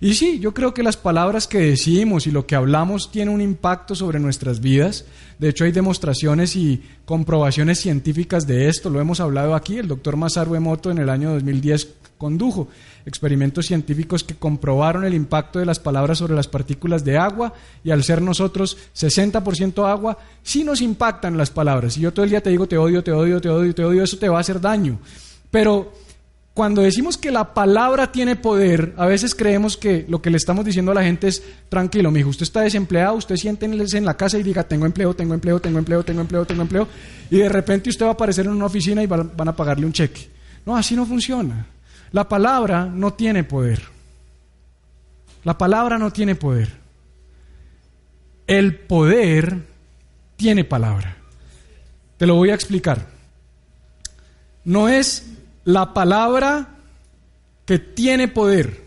[0.00, 3.40] Y sí, yo creo que las palabras que decimos y lo que hablamos tiene un
[3.40, 5.06] impacto sobre nuestras vidas.
[5.40, 8.90] De hecho, hay demostraciones y comprobaciones científicas de esto.
[8.90, 9.78] Lo hemos hablado aquí.
[9.78, 12.68] El doctor Masaru Emoto en el año 2010 condujo
[13.06, 17.90] experimentos científicos que comprobaron el impacto de las palabras sobre las partículas de agua y
[17.90, 21.94] al ser nosotros 60% agua, sí nos impactan las palabras.
[21.94, 24.02] Si yo todo el día te digo te odio, te odio, te odio, te odio,
[24.02, 24.98] eso te va a hacer daño.
[25.50, 25.92] Pero
[26.58, 30.64] cuando decimos que la palabra tiene poder, a veces creemos que lo que le estamos
[30.64, 34.38] diciendo a la gente es, tranquilo, mijo, usted está desempleado, usted siéntense en la casa
[34.38, 36.88] y diga, tengo empleo, tengo empleo, tengo empleo, tengo empleo, tengo empleo,
[37.30, 39.92] y de repente usted va a aparecer en una oficina y van a pagarle un
[39.92, 40.28] cheque.
[40.66, 41.64] No, así no funciona.
[42.10, 43.82] La palabra no tiene poder.
[45.44, 46.72] La palabra no tiene poder.
[48.46, 49.66] El poder
[50.36, 51.16] tiene palabra.
[52.16, 53.06] Te lo voy a explicar.
[54.64, 55.26] No es
[55.64, 56.68] la palabra
[57.64, 58.84] que tiene poder.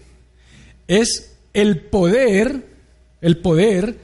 [0.88, 2.68] Es el poder,
[3.22, 4.00] el poder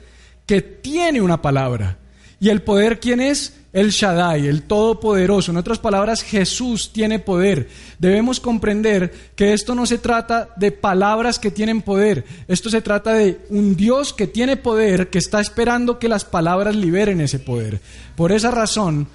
[0.46, 1.98] que tiene una palabra.
[2.40, 3.57] ¿Y el poder quién es?
[3.78, 5.52] El Shaddai, el Todopoderoso.
[5.52, 7.68] En otras palabras, Jesús tiene poder.
[7.98, 12.24] Debemos comprender que esto no se trata de palabras que tienen poder.
[12.48, 16.74] Esto se trata de un Dios que tiene poder, que está esperando que las palabras
[16.74, 17.80] liberen ese poder.
[18.16, 19.06] Por esa razón,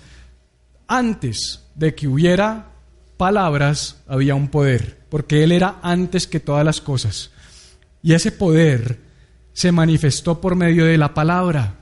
[0.88, 2.68] antes de que hubiera
[3.18, 7.32] palabras, había un poder, porque Él era antes que todas las cosas.
[8.02, 9.00] Y ese poder
[9.54, 11.76] se manifestó por medio de la palabra.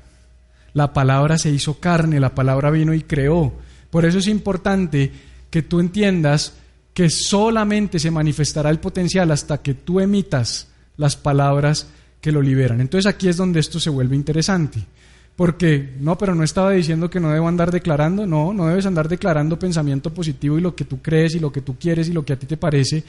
[0.73, 3.53] La palabra se hizo carne, la palabra vino y creó.
[3.89, 5.12] Por eso es importante
[5.49, 6.53] que tú entiendas
[6.93, 11.88] que solamente se manifestará el potencial hasta que tú emitas las palabras
[12.19, 12.81] que lo liberan.
[12.81, 14.86] Entonces aquí es donde esto se vuelve interesante.
[15.36, 19.07] Porque, no, pero no estaba diciendo que no debo andar declarando, no, no debes andar
[19.07, 22.23] declarando pensamiento positivo y lo que tú crees y lo que tú quieres y lo
[22.23, 23.03] que a ti te parece.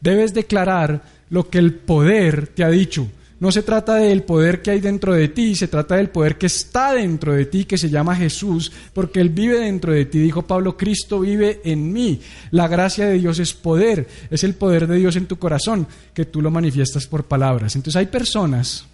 [0.00, 3.06] Debes declarar lo que el poder te ha dicho.
[3.38, 6.46] No se trata del poder que hay dentro de ti, se trata del poder que
[6.46, 10.18] está dentro de ti, que se llama Jesús, porque Él vive dentro de ti.
[10.18, 12.20] Dijo Pablo, Cristo vive en mí.
[12.50, 16.24] La gracia de Dios es poder, es el poder de Dios en tu corazón, que
[16.24, 17.76] tú lo manifiestas por palabras.
[17.76, 18.86] Entonces hay personas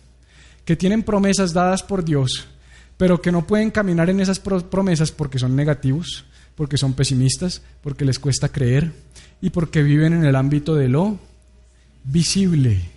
[0.64, 2.48] que tienen promesas dadas por Dios,
[2.96, 6.24] pero que no pueden caminar en esas promesas porque son negativos,
[6.56, 8.92] porque son pesimistas, porque les cuesta creer
[9.40, 11.18] y porque viven en el ámbito de lo
[12.04, 12.91] visible.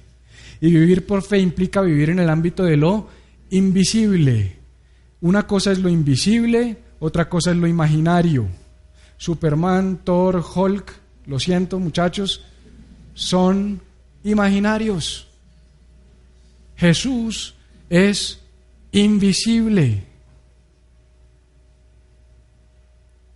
[0.61, 3.07] Y vivir por fe implica vivir en el ámbito de lo
[3.49, 4.57] invisible.
[5.21, 8.47] Una cosa es lo invisible, otra cosa es lo imaginario.
[9.17, 10.93] Superman, Thor, Hulk,
[11.27, 12.43] lo siento muchachos,
[13.13, 13.81] son
[14.23, 15.27] imaginarios.
[16.75, 17.55] Jesús
[17.89, 18.39] es
[18.91, 20.03] invisible.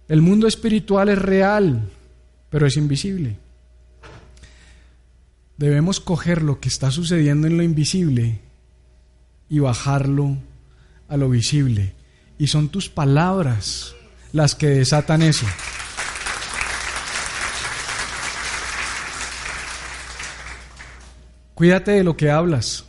[0.08, 1.90] El mundo espiritual es real,
[2.50, 3.38] pero es invisible.
[5.60, 8.40] Debemos coger lo que está sucediendo en lo invisible
[9.50, 10.38] y bajarlo
[11.10, 11.96] a lo visible.
[12.38, 13.94] Y son tus palabras
[14.32, 15.46] las que desatan eso.
[21.56, 22.86] Cuídate de lo que hablas.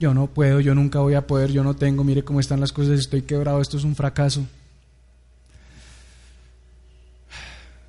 [0.00, 2.72] Yo no puedo, yo nunca voy a poder, yo no tengo, mire cómo están las
[2.72, 4.46] cosas, estoy quebrado, esto es un fracaso.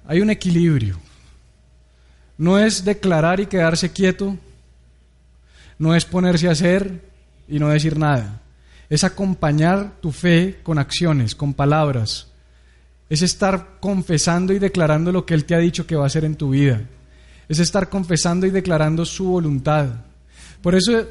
[0.06, 1.05] Hay un equilibrio
[2.38, 4.38] no es declarar y quedarse quieto,
[5.78, 7.02] no es ponerse a hacer
[7.48, 8.42] y no decir nada,
[8.90, 12.28] es acompañar tu fe con acciones, con palabras,
[13.10, 16.26] es estar confesando y declarando lo que Él te ha dicho que va a hacer
[16.26, 16.82] en tu vida,
[17.48, 19.88] es estar confesando y declarando su voluntad.
[20.62, 21.06] Por eso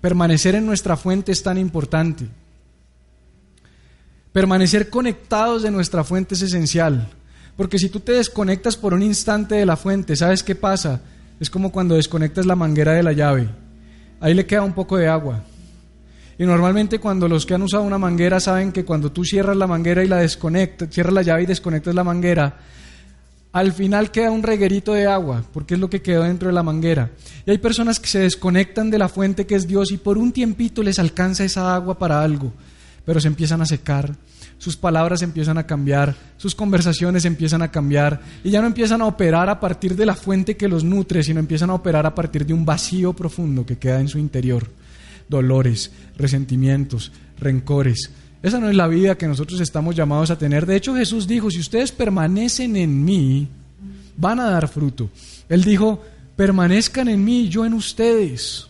[0.00, 2.26] permanecer en nuestra fuente es tan importante.
[4.32, 7.08] Permanecer conectados de nuestra fuente es esencial.
[7.56, 11.00] Porque si tú te desconectas por un instante de la fuente, ¿sabes qué pasa?
[11.40, 13.48] Es como cuando desconectas la manguera de la llave.
[14.20, 15.42] Ahí le queda un poco de agua.
[16.38, 19.66] Y normalmente cuando los que han usado una manguera saben que cuando tú cierras la
[19.66, 22.58] manguera y la desconectas, cierras la llave y desconectas la manguera,
[23.52, 26.62] al final queda un reguerito de agua, porque es lo que quedó dentro de la
[26.62, 27.10] manguera.
[27.46, 30.30] Y hay personas que se desconectan de la fuente que es Dios y por un
[30.30, 32.52] tiempito les alcanza esa agua para algo,
[33.06, 34.14] pero se empiezan a secar,
[34.58, 39.06] sus palabras empiezan a cambiar, sus conversaciones empiezan a cambiar y ya no empiezan a
[39.06, 42.46] operar a partir de la fuente que los nutre, sino empiezan a operar a partir
[42.46, 44.68] de un vacío profundo que queda en su interior.
[45.28, 48.10] Dolores, resentimientos, rencores.
[48.42, 50.66] Esa no es la vida que nosotros estamos llamados a tener.
[50.66, 53.48] De hecho, Jesús dijo, si ustedes permanecen en mí,
[54.16, 55.10] van a dar fruto.
[55.48, 56.02] Él dijo,
[56.36, 58.68] permanezcan en mí yo en ustedes.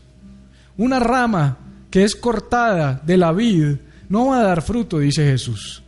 [0.77, 1.59] Una rama
[1.90, 3.77] que es cortada de la vid
[4.09, 5.83] no va a dar fruto, dice Jesús.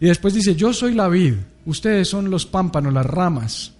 [0.00, 1.34] Y después dice, yo soy la vid,
[1.66, 3.72] ustedes son los pámpanos, las ramas.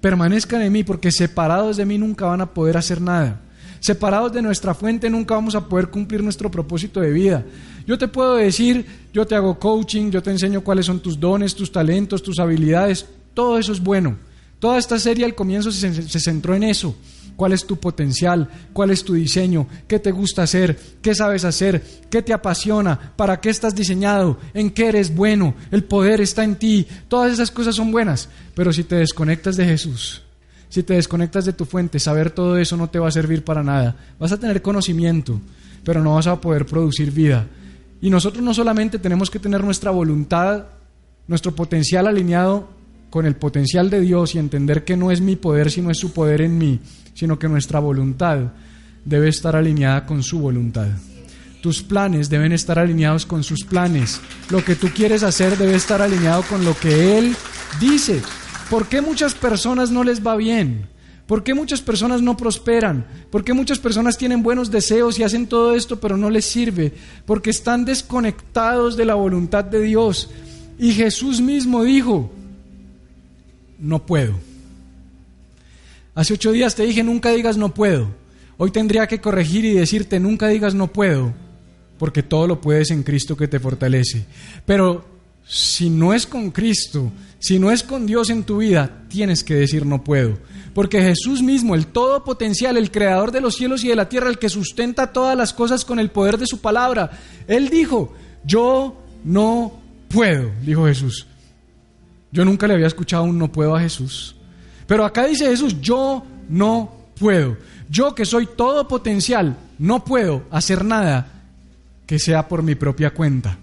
[0.00, 3.40] permanezcan en mí, porque separados de mí nunca van a poder hacer nada.
[3.78, 7.44] Separados de nuestra fuente nunca vamos a poder cumplir nuestro propósito de vida.
[7.86, 11.54] Yo te puedo decir, yo te hago coaching, yo te enseño cuáles son tus dones,
[11.54, 14.16] tus talentos, tus habilidades, todo eso es bueno.
[14.60, 16.94] Toda esta serie al comienzo se, centró en eso
[17.36, 21.82] cuál es tu potencial, cuál es tu diseño, qué te gusta hacer, qué sabes hacer,
[22.10, 26.56] qué te apasiona, para qué estás diseñado, en qué eres bueno, el poder está en
[26.56, 30.22] ti, todas esas cosas son buenas, pero si te desconectas de Jesús,
[30.68, 33.62] si te desconectas de tu fuente, saber todo eso no te va a servir para
[33.62, 33.94] nada.
[34.18, 35.38] Vas a tener conocimiento,
[35.84, 37.46] pero no vas a poder producir vida.
[38.00, 40.64] Y nosotros no solamente tenemos que tener nuestra voluntad,
[41.28, 42.70] nuestro potencial alineado
[43.12, 46.14] con el potencial de Dios y entender que no es mi poder, sino es su
[46.14, 46.80] poder en mí,
[47.12, 48.52] sino que nuestra voluntad
[49.04, 50.88] debe estar alineada con su voluntad.
[51.60, 54.18] Tus planes deben estar alineados con sus planes.
[54.48, 57.36] Lo que tú quieres hacer debe estar alineado con lo que Él
[57.78, 58.22] dice.
[58.70, 60.86] ¿Por qué muchas personas no les va bien?
[61.26, 63.06] ¿Por qué muchas personas no prosperan?
[63.30, 66.94] ¿Por qué muchas personas tienen buenos deseos y hacen todo esto pero no les sirve?
[67.26, 70.30] Porque están desconectados de la voluntad de Dios.
[70.78, 72.32] Y Jesús mismo dijo,
[73.82, 74.34] no puedo.
[76.14, 78.08] Hace ocho días te dije, nunca digas no puedo.
[78.56, 81.34] Hoy tendría que corregir y decirte, nunca digas no puedo,
[81.98, 84.24] porque todo lo puedes en Cristo que te fortalece.
[84.64, 85.04] Pero
[85.46, 89.54] si no es con Cristo, si no es con Dios en tu vida, tienes que
[89.54, 90.38] decir no puedo.
[90.74, 94.30] Porque Jesús mismo, el todo potencial, el creador de los cielos y de la tierra,
[94.30, 97.10] el que sustenta todas las cosas con el poder de su palabra,
[97.48, 98.14] Él dijo,
[98.44, 99.72] yo no
[100.08, 101.26] puedo, dijo Jesús.
[102.32, 104.34] Yo nunca le había escuchado un no puedo a Jesús.
[104.86, 107.56] Pero acá dice Jesús, yo no puedo.
[107.88, 111.44] Yo que soy todo potencial, no puedo hacer nada
[112.06, 113.58] que sea por mi propia cuenta.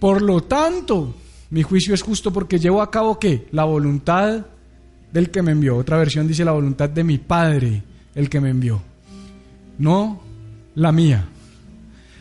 [0.00, 1.14] Por lo tanto,
[1.50, 3.48] mi juicio es justo porque llevo a cabo qué?
[3.52, 4.44] La voluntad
[5.12, 5.76] del que me envió.
[5.76, 7.82] Otra versión dice la voluntad de mi Padre,
[8.14, 8.82] el que me envió.
[9.78, 10.20] No
[10.74, 11.26] la mía.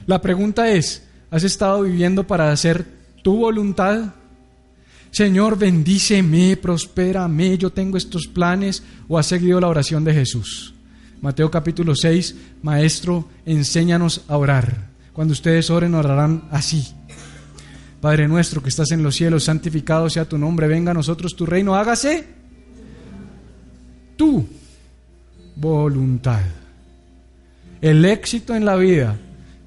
[0.05, 2.85] La pregunta es, ¿has estado viviendo para hacer
[3.23, 4.13] tu voluntad?
[5.15, 10.73] Señor, bendíceme, prospérame, yo tengo estos planes, o ha seguido la oración de Jesús.
[11.21, 14.89] Mateo capítulo 6, Maestro, enséñanos a orar.
[15.13, 16.85] Cuando ustedes oren, orarán así.
[18.01, 21.45] Padre nuestro que estás en los cielos, santificado sea tu nombre, venga a nosotros tu
[21.45, 22.27] reino, hágase
[24.17, 24.45] tu
[25.55, 26.41] voluntad.
[27.79, 29.17] El éxito en la vida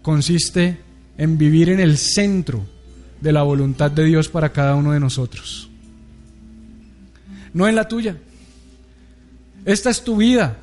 [0.02, 0.78] consiste
[1.16, 2.66] en vivir en el centro
[3.20, 5.68] de la voluntad de Dios para cada uno de nosotros.
[7.52, 8.16] No en la tuya.
[9.64, 10.56] Esta es tu vida.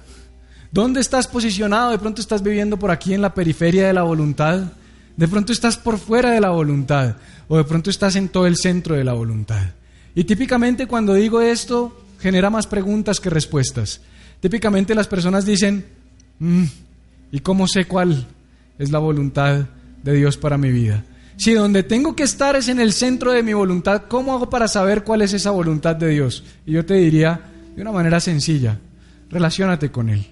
[0.71, 1.91] ¿Dónde estás posicionado?
[1.91, 4.71] De pronto estás viviendo por aquí en la periferia de la voluntad.
[5.15, 7.17] De pronto estás por fuera de la voluntad.
[7.47, 9.63] O de pronto estás en todo el centro de la voluntad.
[10.15, 14.01] Y típicamente cuando digo esto, genera más preguntas que respuestas.
[14.39, 15.85] Típicamente las personas dicen,
[16.39, 16.63] mm,
[17.31, 18.25] ¿y cómo sé cuál
[18.79, 19.65] es la voluntad
[20.03, 21.03] de Dios para mi vida?
[21.37, 24.67] Si donde tengo que estar es en el centro de mi voluntad, ¿cómo hago para
[24.67, 26.43] saber cuál es esa voluntad de Dios?
[26.65, 27.41] Y yo te diría,
[27.75, 28.79] de una manera sencilla,
[29.29, 30.25] relaciónate con Él.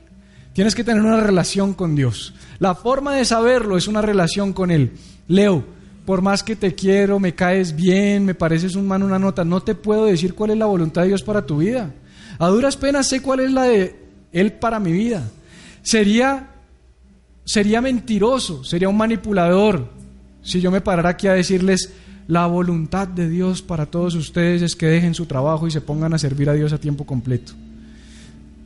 [0.53, 2.33] Tienes que tener una relación con Dios.
[2.59, 4.93] La forma de saberlo es una relación con Él.
[5.27, 5.65] Leo,
[6.05, 9.61] por más que te quiero, me caes bien, me pareces un man, una nota, no
[9.61, 11.93] te puedo decir cuál es la voluntad de Dios para tu vida.
[12.39, 13.95] A duras penas sé cuál es la de
[14.31, 15.29] Él para mi vida.
[15.81, 16.51] Sería,
[17.43, 19.89] sería mentiroso, sería un manipulador,
[20.43, 21.91] si yo me parara aquí a decirles,
[22.27, 26.13] la voluntad de Dios para todos ustedes es que dejen su trabajo y se pongan
[26.13, 27.53] a servir a Dios a tiempo completo.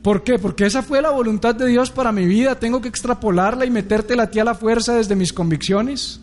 [0.02, 0.40] ¿Por qué?
[0.40, 2.60] Porque esa fue la voluntad de Dios para mi vida.
[2.60, 6.20] ¿Tengo que extrapolarla y metértela a ti a la fuerza desde mis convicciones?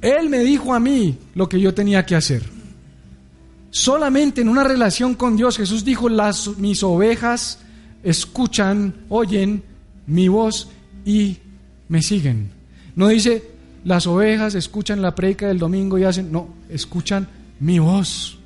[0.00, 2.42] Él me dijo a mí lo que yo tenía que hacer.
[3.70, 7.58] Solamente en una relación con Dios, Jesús dijo, las, mis ovejas
[8.02, 9.62] escuchan, oyen
[10.06, 10.70] mi voz
[11.04, 11.38] y
[11.88, 12.50] me siguen.
[12.96, 13.51] No dice,
[13.84, 17.28] las ovejas escuchan la predica del domingo y hacen, no, escuchan
[17.60, 18.38] mi voz.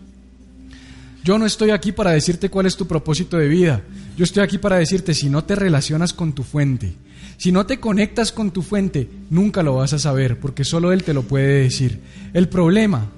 [1.24, 3.82] Yo no estoy aquí para decirte cuál es tu propósito de vida.
[4.16, 6.94] Yo estoy aquí para decirte, si no te relacionas con tu fuente,
[7.36, 11.02] si no te conectas con tu fuente, nunca lo vas a saber, porque solo Él
[11.02, 12.00] te lo puede decir.
[12.32, 13.10] El problema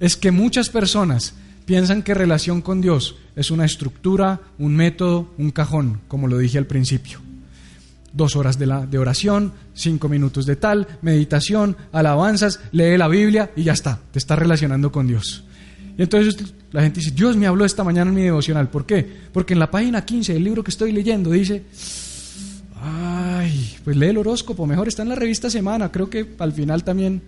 [0.00, 5.52] es que muchas personas piensan que relación con Dios es una estructura, un método, un
[5.52, 7.29] cajón, como lo dije al principio
[8.12, 13.50] dos horas de, la, de oración, cinco minutos de tal, meditación, alabanzas, lee la Biblia
[13.56, 15.44] y ya está, te estás relacionando con Dios.
[15.96, 18.68] Y entonces la gente dice, Dios me habló esta mañana en mi devocional.
[18.68, 19.06] ¿Por qué?
[19.32, 21.64] Porque en la página 15 del libro que estoy leyendo dice,
[22.82, 25.90] ay, pues lee el horóscopo, mejor está en la revista Semana.
[25.90, 27.20] Creo que al final también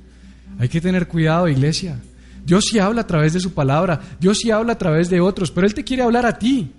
[0.59, 1.99] hay que tener cuidado, iglesia.
[2.45, 5.51] Dios sí habla a través de su palabra, Dios sí habla a través de otros,
[5.51, 6.73] pero Él te quiere hablar a ti.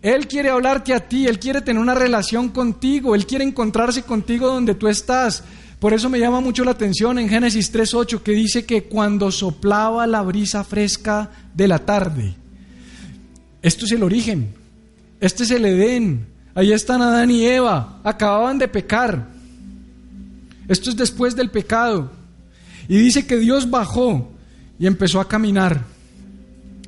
[0.00, 4.46] Él quiere hablarte a ti, Él quiere tener una relación contigo, Él quiere encontrarse contigo
[4.46, 5.42] donde tú estás.
[5.80, 10.06] Por eso me llama mucho la atención en Génesis 3.8 que dice que cuando soplaba
[10.06, 12.34] la brisa fresca de la tarde,
[13.62, 14.54] esto es el origen,
[15.20, 19.28] este es el Edén, ahí están Adán y Eva, acababan de pecar,
[20.68, 22.10] esto es después del pecado.
[22.88, 24.30] Y dice que Dios bajó
[24.78, 25.84] y empezó a caminar.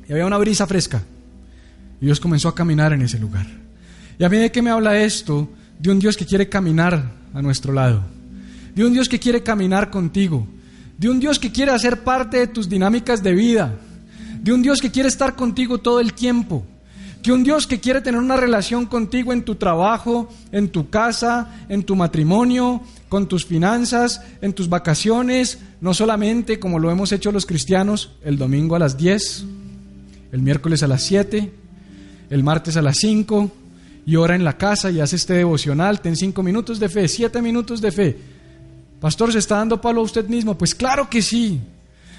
[0.07, 1.03] Y había una brisa fresca.
[2.01, 3.45] Y Dios comenzó a caminar en ese lugar.
[4.17, 5.47] ¿Y a mí de qué me habla esto?
[5.79, 8.03] De un Dios que quiere caminar a nuestro lado.
[8.75, 10.47] De un Dios que quiere caminar contigo.
[10.97, 13.75] De un Dios que quiere hacer parte de tus dinámicas de vida.
[14.41, 16.65] De un Dios que quiere estar contigo todo el tiempo.
[17.21, 21.53] Que un Dios que quiere tener una relación contigo en tu trabajo, en tu casa,
[21.69, 27.31] en tu matrimonio, con tus finanzas, en tus vacaciones, no solamente como lo hemos hecho
[27.31, 29.45] los cristianos, el domingo a las 10,
[30.31, 31.60] el miércoles a las 7,
[32.31, 33.51] el martes a las 5,
[34.05, 37.41] y ora en la casa y hace este devocional, ten 5 minutos de fe, 7
[37.41, 38.17] minutos de fe.
[38.99, 40.57] Pastor, ¿se está dando palo a usted mismo?
[40.57, 41.59] Pues claro que sí,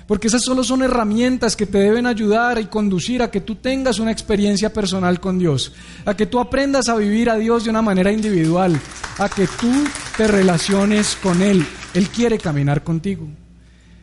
[0.07, 3.99] porque esas solo son herramientas que te deben ayudar y conducir a que tú tengas
[3.99, 5.73] una experiencia personal con Dios,
[6.05, 8.79] a que tú aprendas a vivir a Dios de una manera individual,
[9.19, 9.73] a que tú
[10.17, 11.65] te relaciones con Él.
[11.95, 13.27] Él quiere caminar contigo,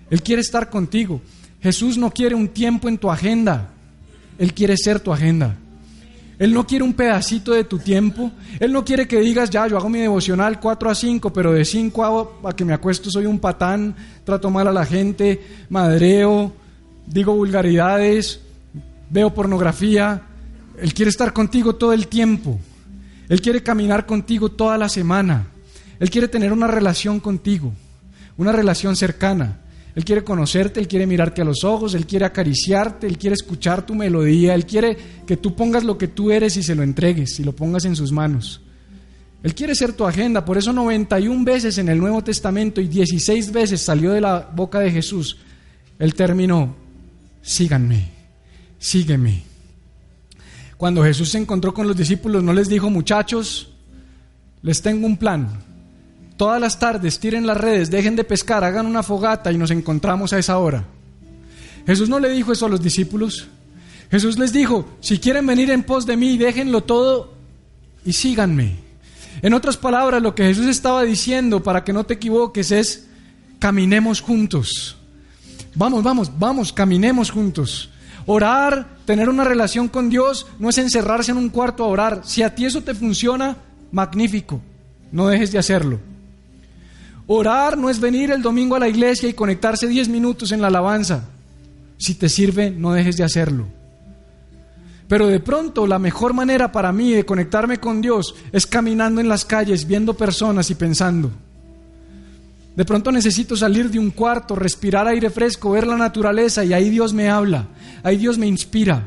[0.10, 1.22] Él quiere estar contigo.
[1.62, 3.70] Jesús no quiere un tiempo en tu agenda,
[4.38, 5.58] Él quiere ser tu agenda.
[6.40, 8.32] Él no quiere un pedacito de tu tiempo.
[8.62, 11.66] Él no quiere que digas, ya, yo hago mi devocional 4 a 5, pero de
[11.66, 16.54] 5 a, que me acuesto soy un patán, trato mal a la gente, madreo,
[17.06, 18.40] digo vulgaridades,
[19.10, 20.22] veo pornografía.
[20.80, 22.58] Él quiere estar contigo todo el tiempo.
[23.28, 25.48] Él quiere caminar contigo toda la semana.
[26.00, 27.74] Él quiere tener una relación contigo,
[28.38, 29.60] una relación cercana.
[29.96, 33.86] Él quiere conocerte, Él quiere mirarte a los ojos, Él quiere acariciarte, Él quiere escuchar
[33.86, 37.40] tu melodía, Él quiere que tú pongas lo que tú eres y se lo entregues
[37.40, 38.62] y lo pongas en sus manos.
[39.42, 43.52] Él quiere ser tu agenda, por eso 91 veces en el Nuevo Testamento y 16
[43.52, 45.38] veces salió de la boca de Jesús
[45.98, 46.76] el término,
[47.42, 48.10] síganme,
[48.78, 49.44] sígueme.
[50.78, 53.70] Cuando Jesús se encontró con los discípulos no les dijo, muchachos,
[54.62, 55.62] les tengo un plan,
[56.40, 60.32] Todas las tardes tiren las redes, dejen de pescar, hagan una fogata y nos encontramos
[60.32, 60.86] a esa hora.
[61.86, 63.50] Jesús no le dijo eso a los discípulos.
[64.10, 67.34] Jesús les dijo, si quieren venir en pos de mí, déjenlo todo
[68.06, 68.78] y síganme.
[69.42, 73.10] En otras palabras, lo que Jesús estaba diciendo, para que no te equivoques, es,
[73.60, 74.96] caminemos juntos.
[75.76, 77.90] Vamos, vamos, vamos, caminemos juntos.
[78.28, 82.22] Orar, tener una relación con Dios, no es encerrarse en un cuarto a orar.
[82.24, 83.58] Si a ti eso te funciona,
[83.92, 84.62] magnífico,
[85.12, 86.00] no dejes de hacerlo.
[87.32, 90.68] Orar no es venir el domingo a la iglesia y conectarse 10 minutos en la
[90.68, 91.26] alabanza.
[91.96, 93.68] Si te sirve, no dejes de hacerlo.
[95.08, 99.30] Pero de pronto la mejor manera para mí de conectarme con Dios es caminando en
[99.30, 101.30] las calles, viendo personas y pensando.
[102.76, 106.90] De pronto necesito salir de un cuarto, respirar aire fresco, ver la naturaleza y ahí
[106.90, 107.68] Dios me habla,
[108.02, 109.06] ahí Dios me inspira.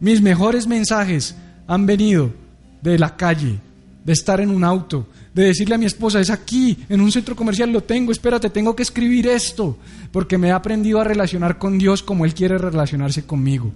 [0.00, 1.36] Mis mejores mensajes
[1.68, 2.32] han venido
[2.80, 3.60] de la calle,
[4.04, 7.36] de estar en un auto, de decirle a mi esposa, es aquí, en un centro
[7.36, 9.76] comercial lo tengo, espérate, tengo que escribir esto,
[10.10, 13.72] porque me he aprendido a relacionar con Dios como Él quiere relacionarse conmigo.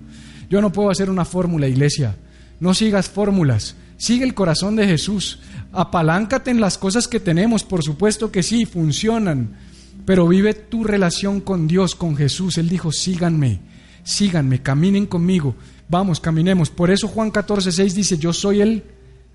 [0.50, 2.16] Yo no puedo hacer una fórmula, iglesia.
[2.60, 5.40] No sigas fórmulas, sigue el corazón de Jesús.
[5.72, 9.56] Apaláncate en las cosas que tenemos, por supuesto que sí, funcionan,
[10.04, 12.56] pero vive tu relación con Dios, con Jesús.
[12.58, 13.60] Él dijo, síganme,
[14.04, 15.54] síganme, caminen conmigo,
[15.88, 16.70] vamos, caminemos.
[16.70, 18.84] Por eso Juan 14, 6 dice, yo soy el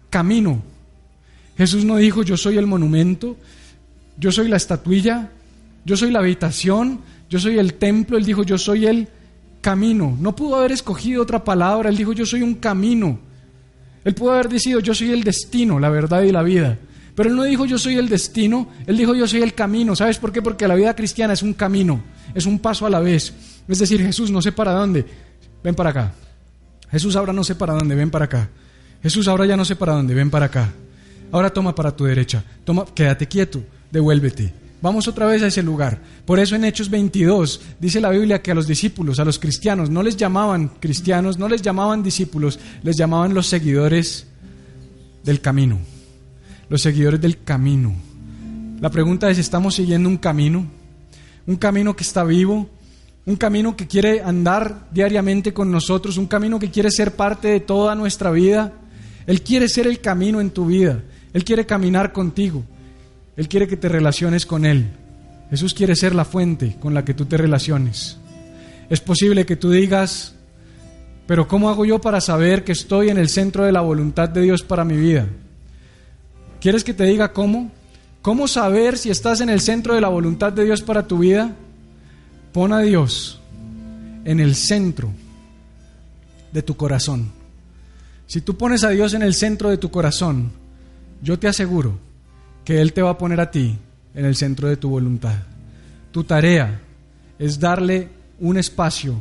[0.10, 0.64] camino,
[1.58, 3.38] Jesús no dijo yo soy el monumento,
[4.18, 5.30] yo soy la estatuilla,
[5.86, 9.08] yo soy la habitación, yo soy el templo, él dijo yo soy el
[9.62, 10.18] camino.
[10.20, 13.20] No pudo haber escogido otra palabra, él dijo yo soy un camino.
[14.04, 16.78] Él pudo haber dicho yo soy el destino, la verdad y la vida.
[17.16, 19.96] Pero él no dijo yo soy el destino, él dijo yo soy el camino.
[19.96, 20.42] ¿Sabes por qué?
[20.42, 22.02] Porque la vida cristiana es un camino,
[22.34, 23.34] es un paso a la vez.
[23.68, 25.06] Es decir, Jesús no sé para dónde,
[25.64, 26.14] ven para acá.
[26.90, 28.50] Jesús ahora no sé para dónde, ven para acá.
[29.04, 30.70] Jesús ahora ya no sé para dónde, ven para acá.
[31.32, 32.44] Ahora toma para tu derecha.
[32.64, 34.54] Toma, quédate quieto, devuélvete.
[34.82, 36.02] Vamos otra vez a ese lugar.
[36.26, 39.92] Por eso en Hechos 22 dice la Biblia que a los discípulos, a los cristianos,
[39.92, 44.26] no les llamaban cristianos, no les llamaban discípulos, les llamaban los seguidores
[45.24, 45.80] del camino.
[46.68, 47.94] Los seguidores del camino.
[48.80, 50.66] La pregunta es, ¿estamos siguiendo un camino?
[51.46, 52.68] Un camino que está vivo,
[53.28, 57.60] un camino que quiere andar diariamente con nosotros, un camino que quiere ser parte de
[57.60, 58.74] toda nuestra vida.
[59.28, 61.04] Él quiere ser el camino en tu vida.
[61.34, 62.64] Él quiere caminar contigo.
[63.38, 64.92] Él quiere que te relaciones con Él.
[65.50, 68.18] Jesús quiere ser la fuente con la que tú te relaciones.
[68.90, 70.36] Es posible que tú digas,
[71.28, 74.42] pero ¿cómo hago yo para saber que estoy en el centro de la voluntad de
[74.42, 75.28] Dios para mi vida?
[76.60, 77.72] ¿Quieres que te diga cómo?
[78.22, 81.56] ¿Cómo saber si estás en el centro de la voluntad de Dios para tu vida?
[82.54, 83.40] Pon a Dios
[84.26, 85.12] en el centro
[86.52, 87.32] de tu corazón.
[88.28, 90.52] Si tú pones a Dios en el centro de tu corazón,
[91.22, 91.98] yo te aseguro
[92.66, 93.78] que Él te va a poner a ti
[94.14, 95.36] en el centro de tu voluntad.
[96.12, 96.82] Tu tarea
[97.40, 98.10] es darle
[98.40, 99.16] un espacio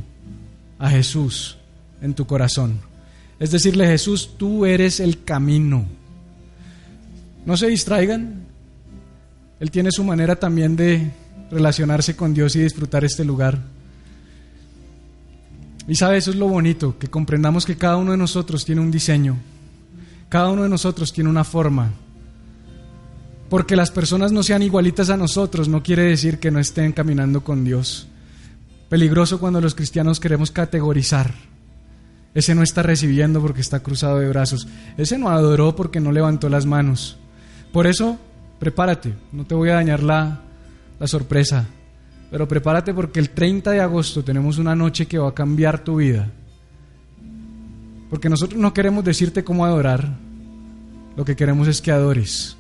[0.79, 1.57] a Jesús
[2.01, 2.81] en tu corazón.
[3.39, 5.85] Es decirle, Jesús, tú eres el camino.
[7.47, 8.45] No se distraigan.
[9.59, 11.11] Él tiene su manera también de
[11.51, 13.59] relacionarse con Dios y disfrutar este lugar.
[15.89, 18.91] Y sabe, eso es lo bonito, que comprendamos que cada uno de nosotros tiene un
[18.91, 19.37] diseño,
[20.31, 21.91] cada uno de nosotros tiene una forma.
[23.51, 27.43] Porque las personas no sean igualitas a nosotros no quiere decir que no estén caminando
[27.43, 28.07] con Dios.
[28.89, 31.35] Peligroso cuando los cristianos queremos categorizar.
[32.33, 34.69] Ese no está recibiendo porque está cruzado de brazos.
[34.97, 37.19] Ese no adoró porque no levantó las manos.
[37.73, 38.17] Por eso,
[38.61, 39.15] prepárate.
[39.33, 40.43] No te voy a dañar la,
[41.01, 41.67] la sorpresa.
[42.31, 45.97] Pero prepárate porque el 30 de agosto tenemos una noche que va a cambiar tu
[45.97, 46.29] vida.
[48.11, 50.17] Porque nosotros no queremos decirte cómo adorar.
[51.17, 52.57] Lo que queremos es que adores.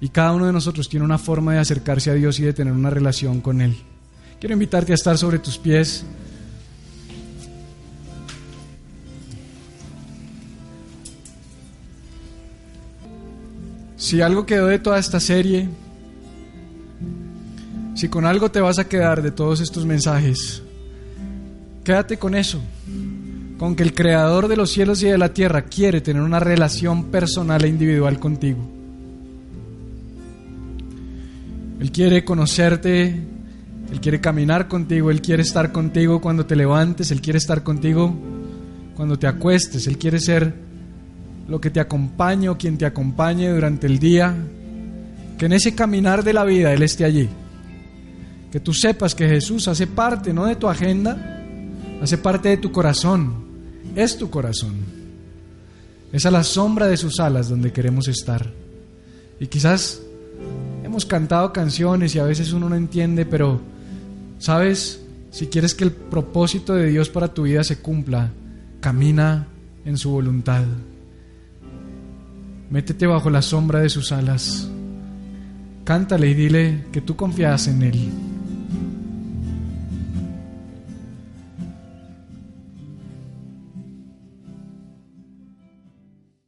[0.00, 2.72] Y cada uno de nosotros tiene una forma de acercarse a Dios y de tener
[2.72, 3.76] una relación con Él.
[4.40, 6.04] Quiero invitarte a estar sobre tus pies.
[13.96, 15.68] Si algo quedó de toda esta serie,
[17.94, 20.62] si con algo te vas a quedar de todos estos mensajes,
[21.84, 22.62] quédate con eso,
[23.60, 27.10] con que el creador de los cielos y de la tierra quiere tener una relación
[27.10, 28.58] personal e individual contigo.
[31.78, 33.20] Él quiere conocerte,
[33.92, 38.14] Él quiere caminar contigo, Él quiere estar contigo cuando te levantes, Él quiere estar contigo
[38.96, 40.54] cuando te acuestes, Él quiere ser
[41.46, 44.34] lo que te acompañe o quien te acompañe durante el día,
[45.36, 47.28] que en ese caminar de la vida Él esté allí.
[48.50, 51.42] Que tú sepas que Jesús hace parte no de tu agenda,
[52.00, 53.49] hace parte de tu corazón,
[53.94, 54.76] es tu corazón.
[56.12, 58.50] Es a la sombra de sus alas donde queremos estar.
[59.38, 60.02] Y quizás
[60.84, 63.60] hemos cantado canciones y a veces uno no entiende, pero,
[64.38, 65.00] ¿sabes?
[65.30, 68.30] Si quieres que el propósito de Dios para tu vida se cumpla,
[68.80, 69.46] camina
[69.84, 70.64] en su voluntad.
[72.70, 74.68] Métete bajo la sombra de sus alas.
[75.84, 78.29] Cántale y dile que tú confías en Él.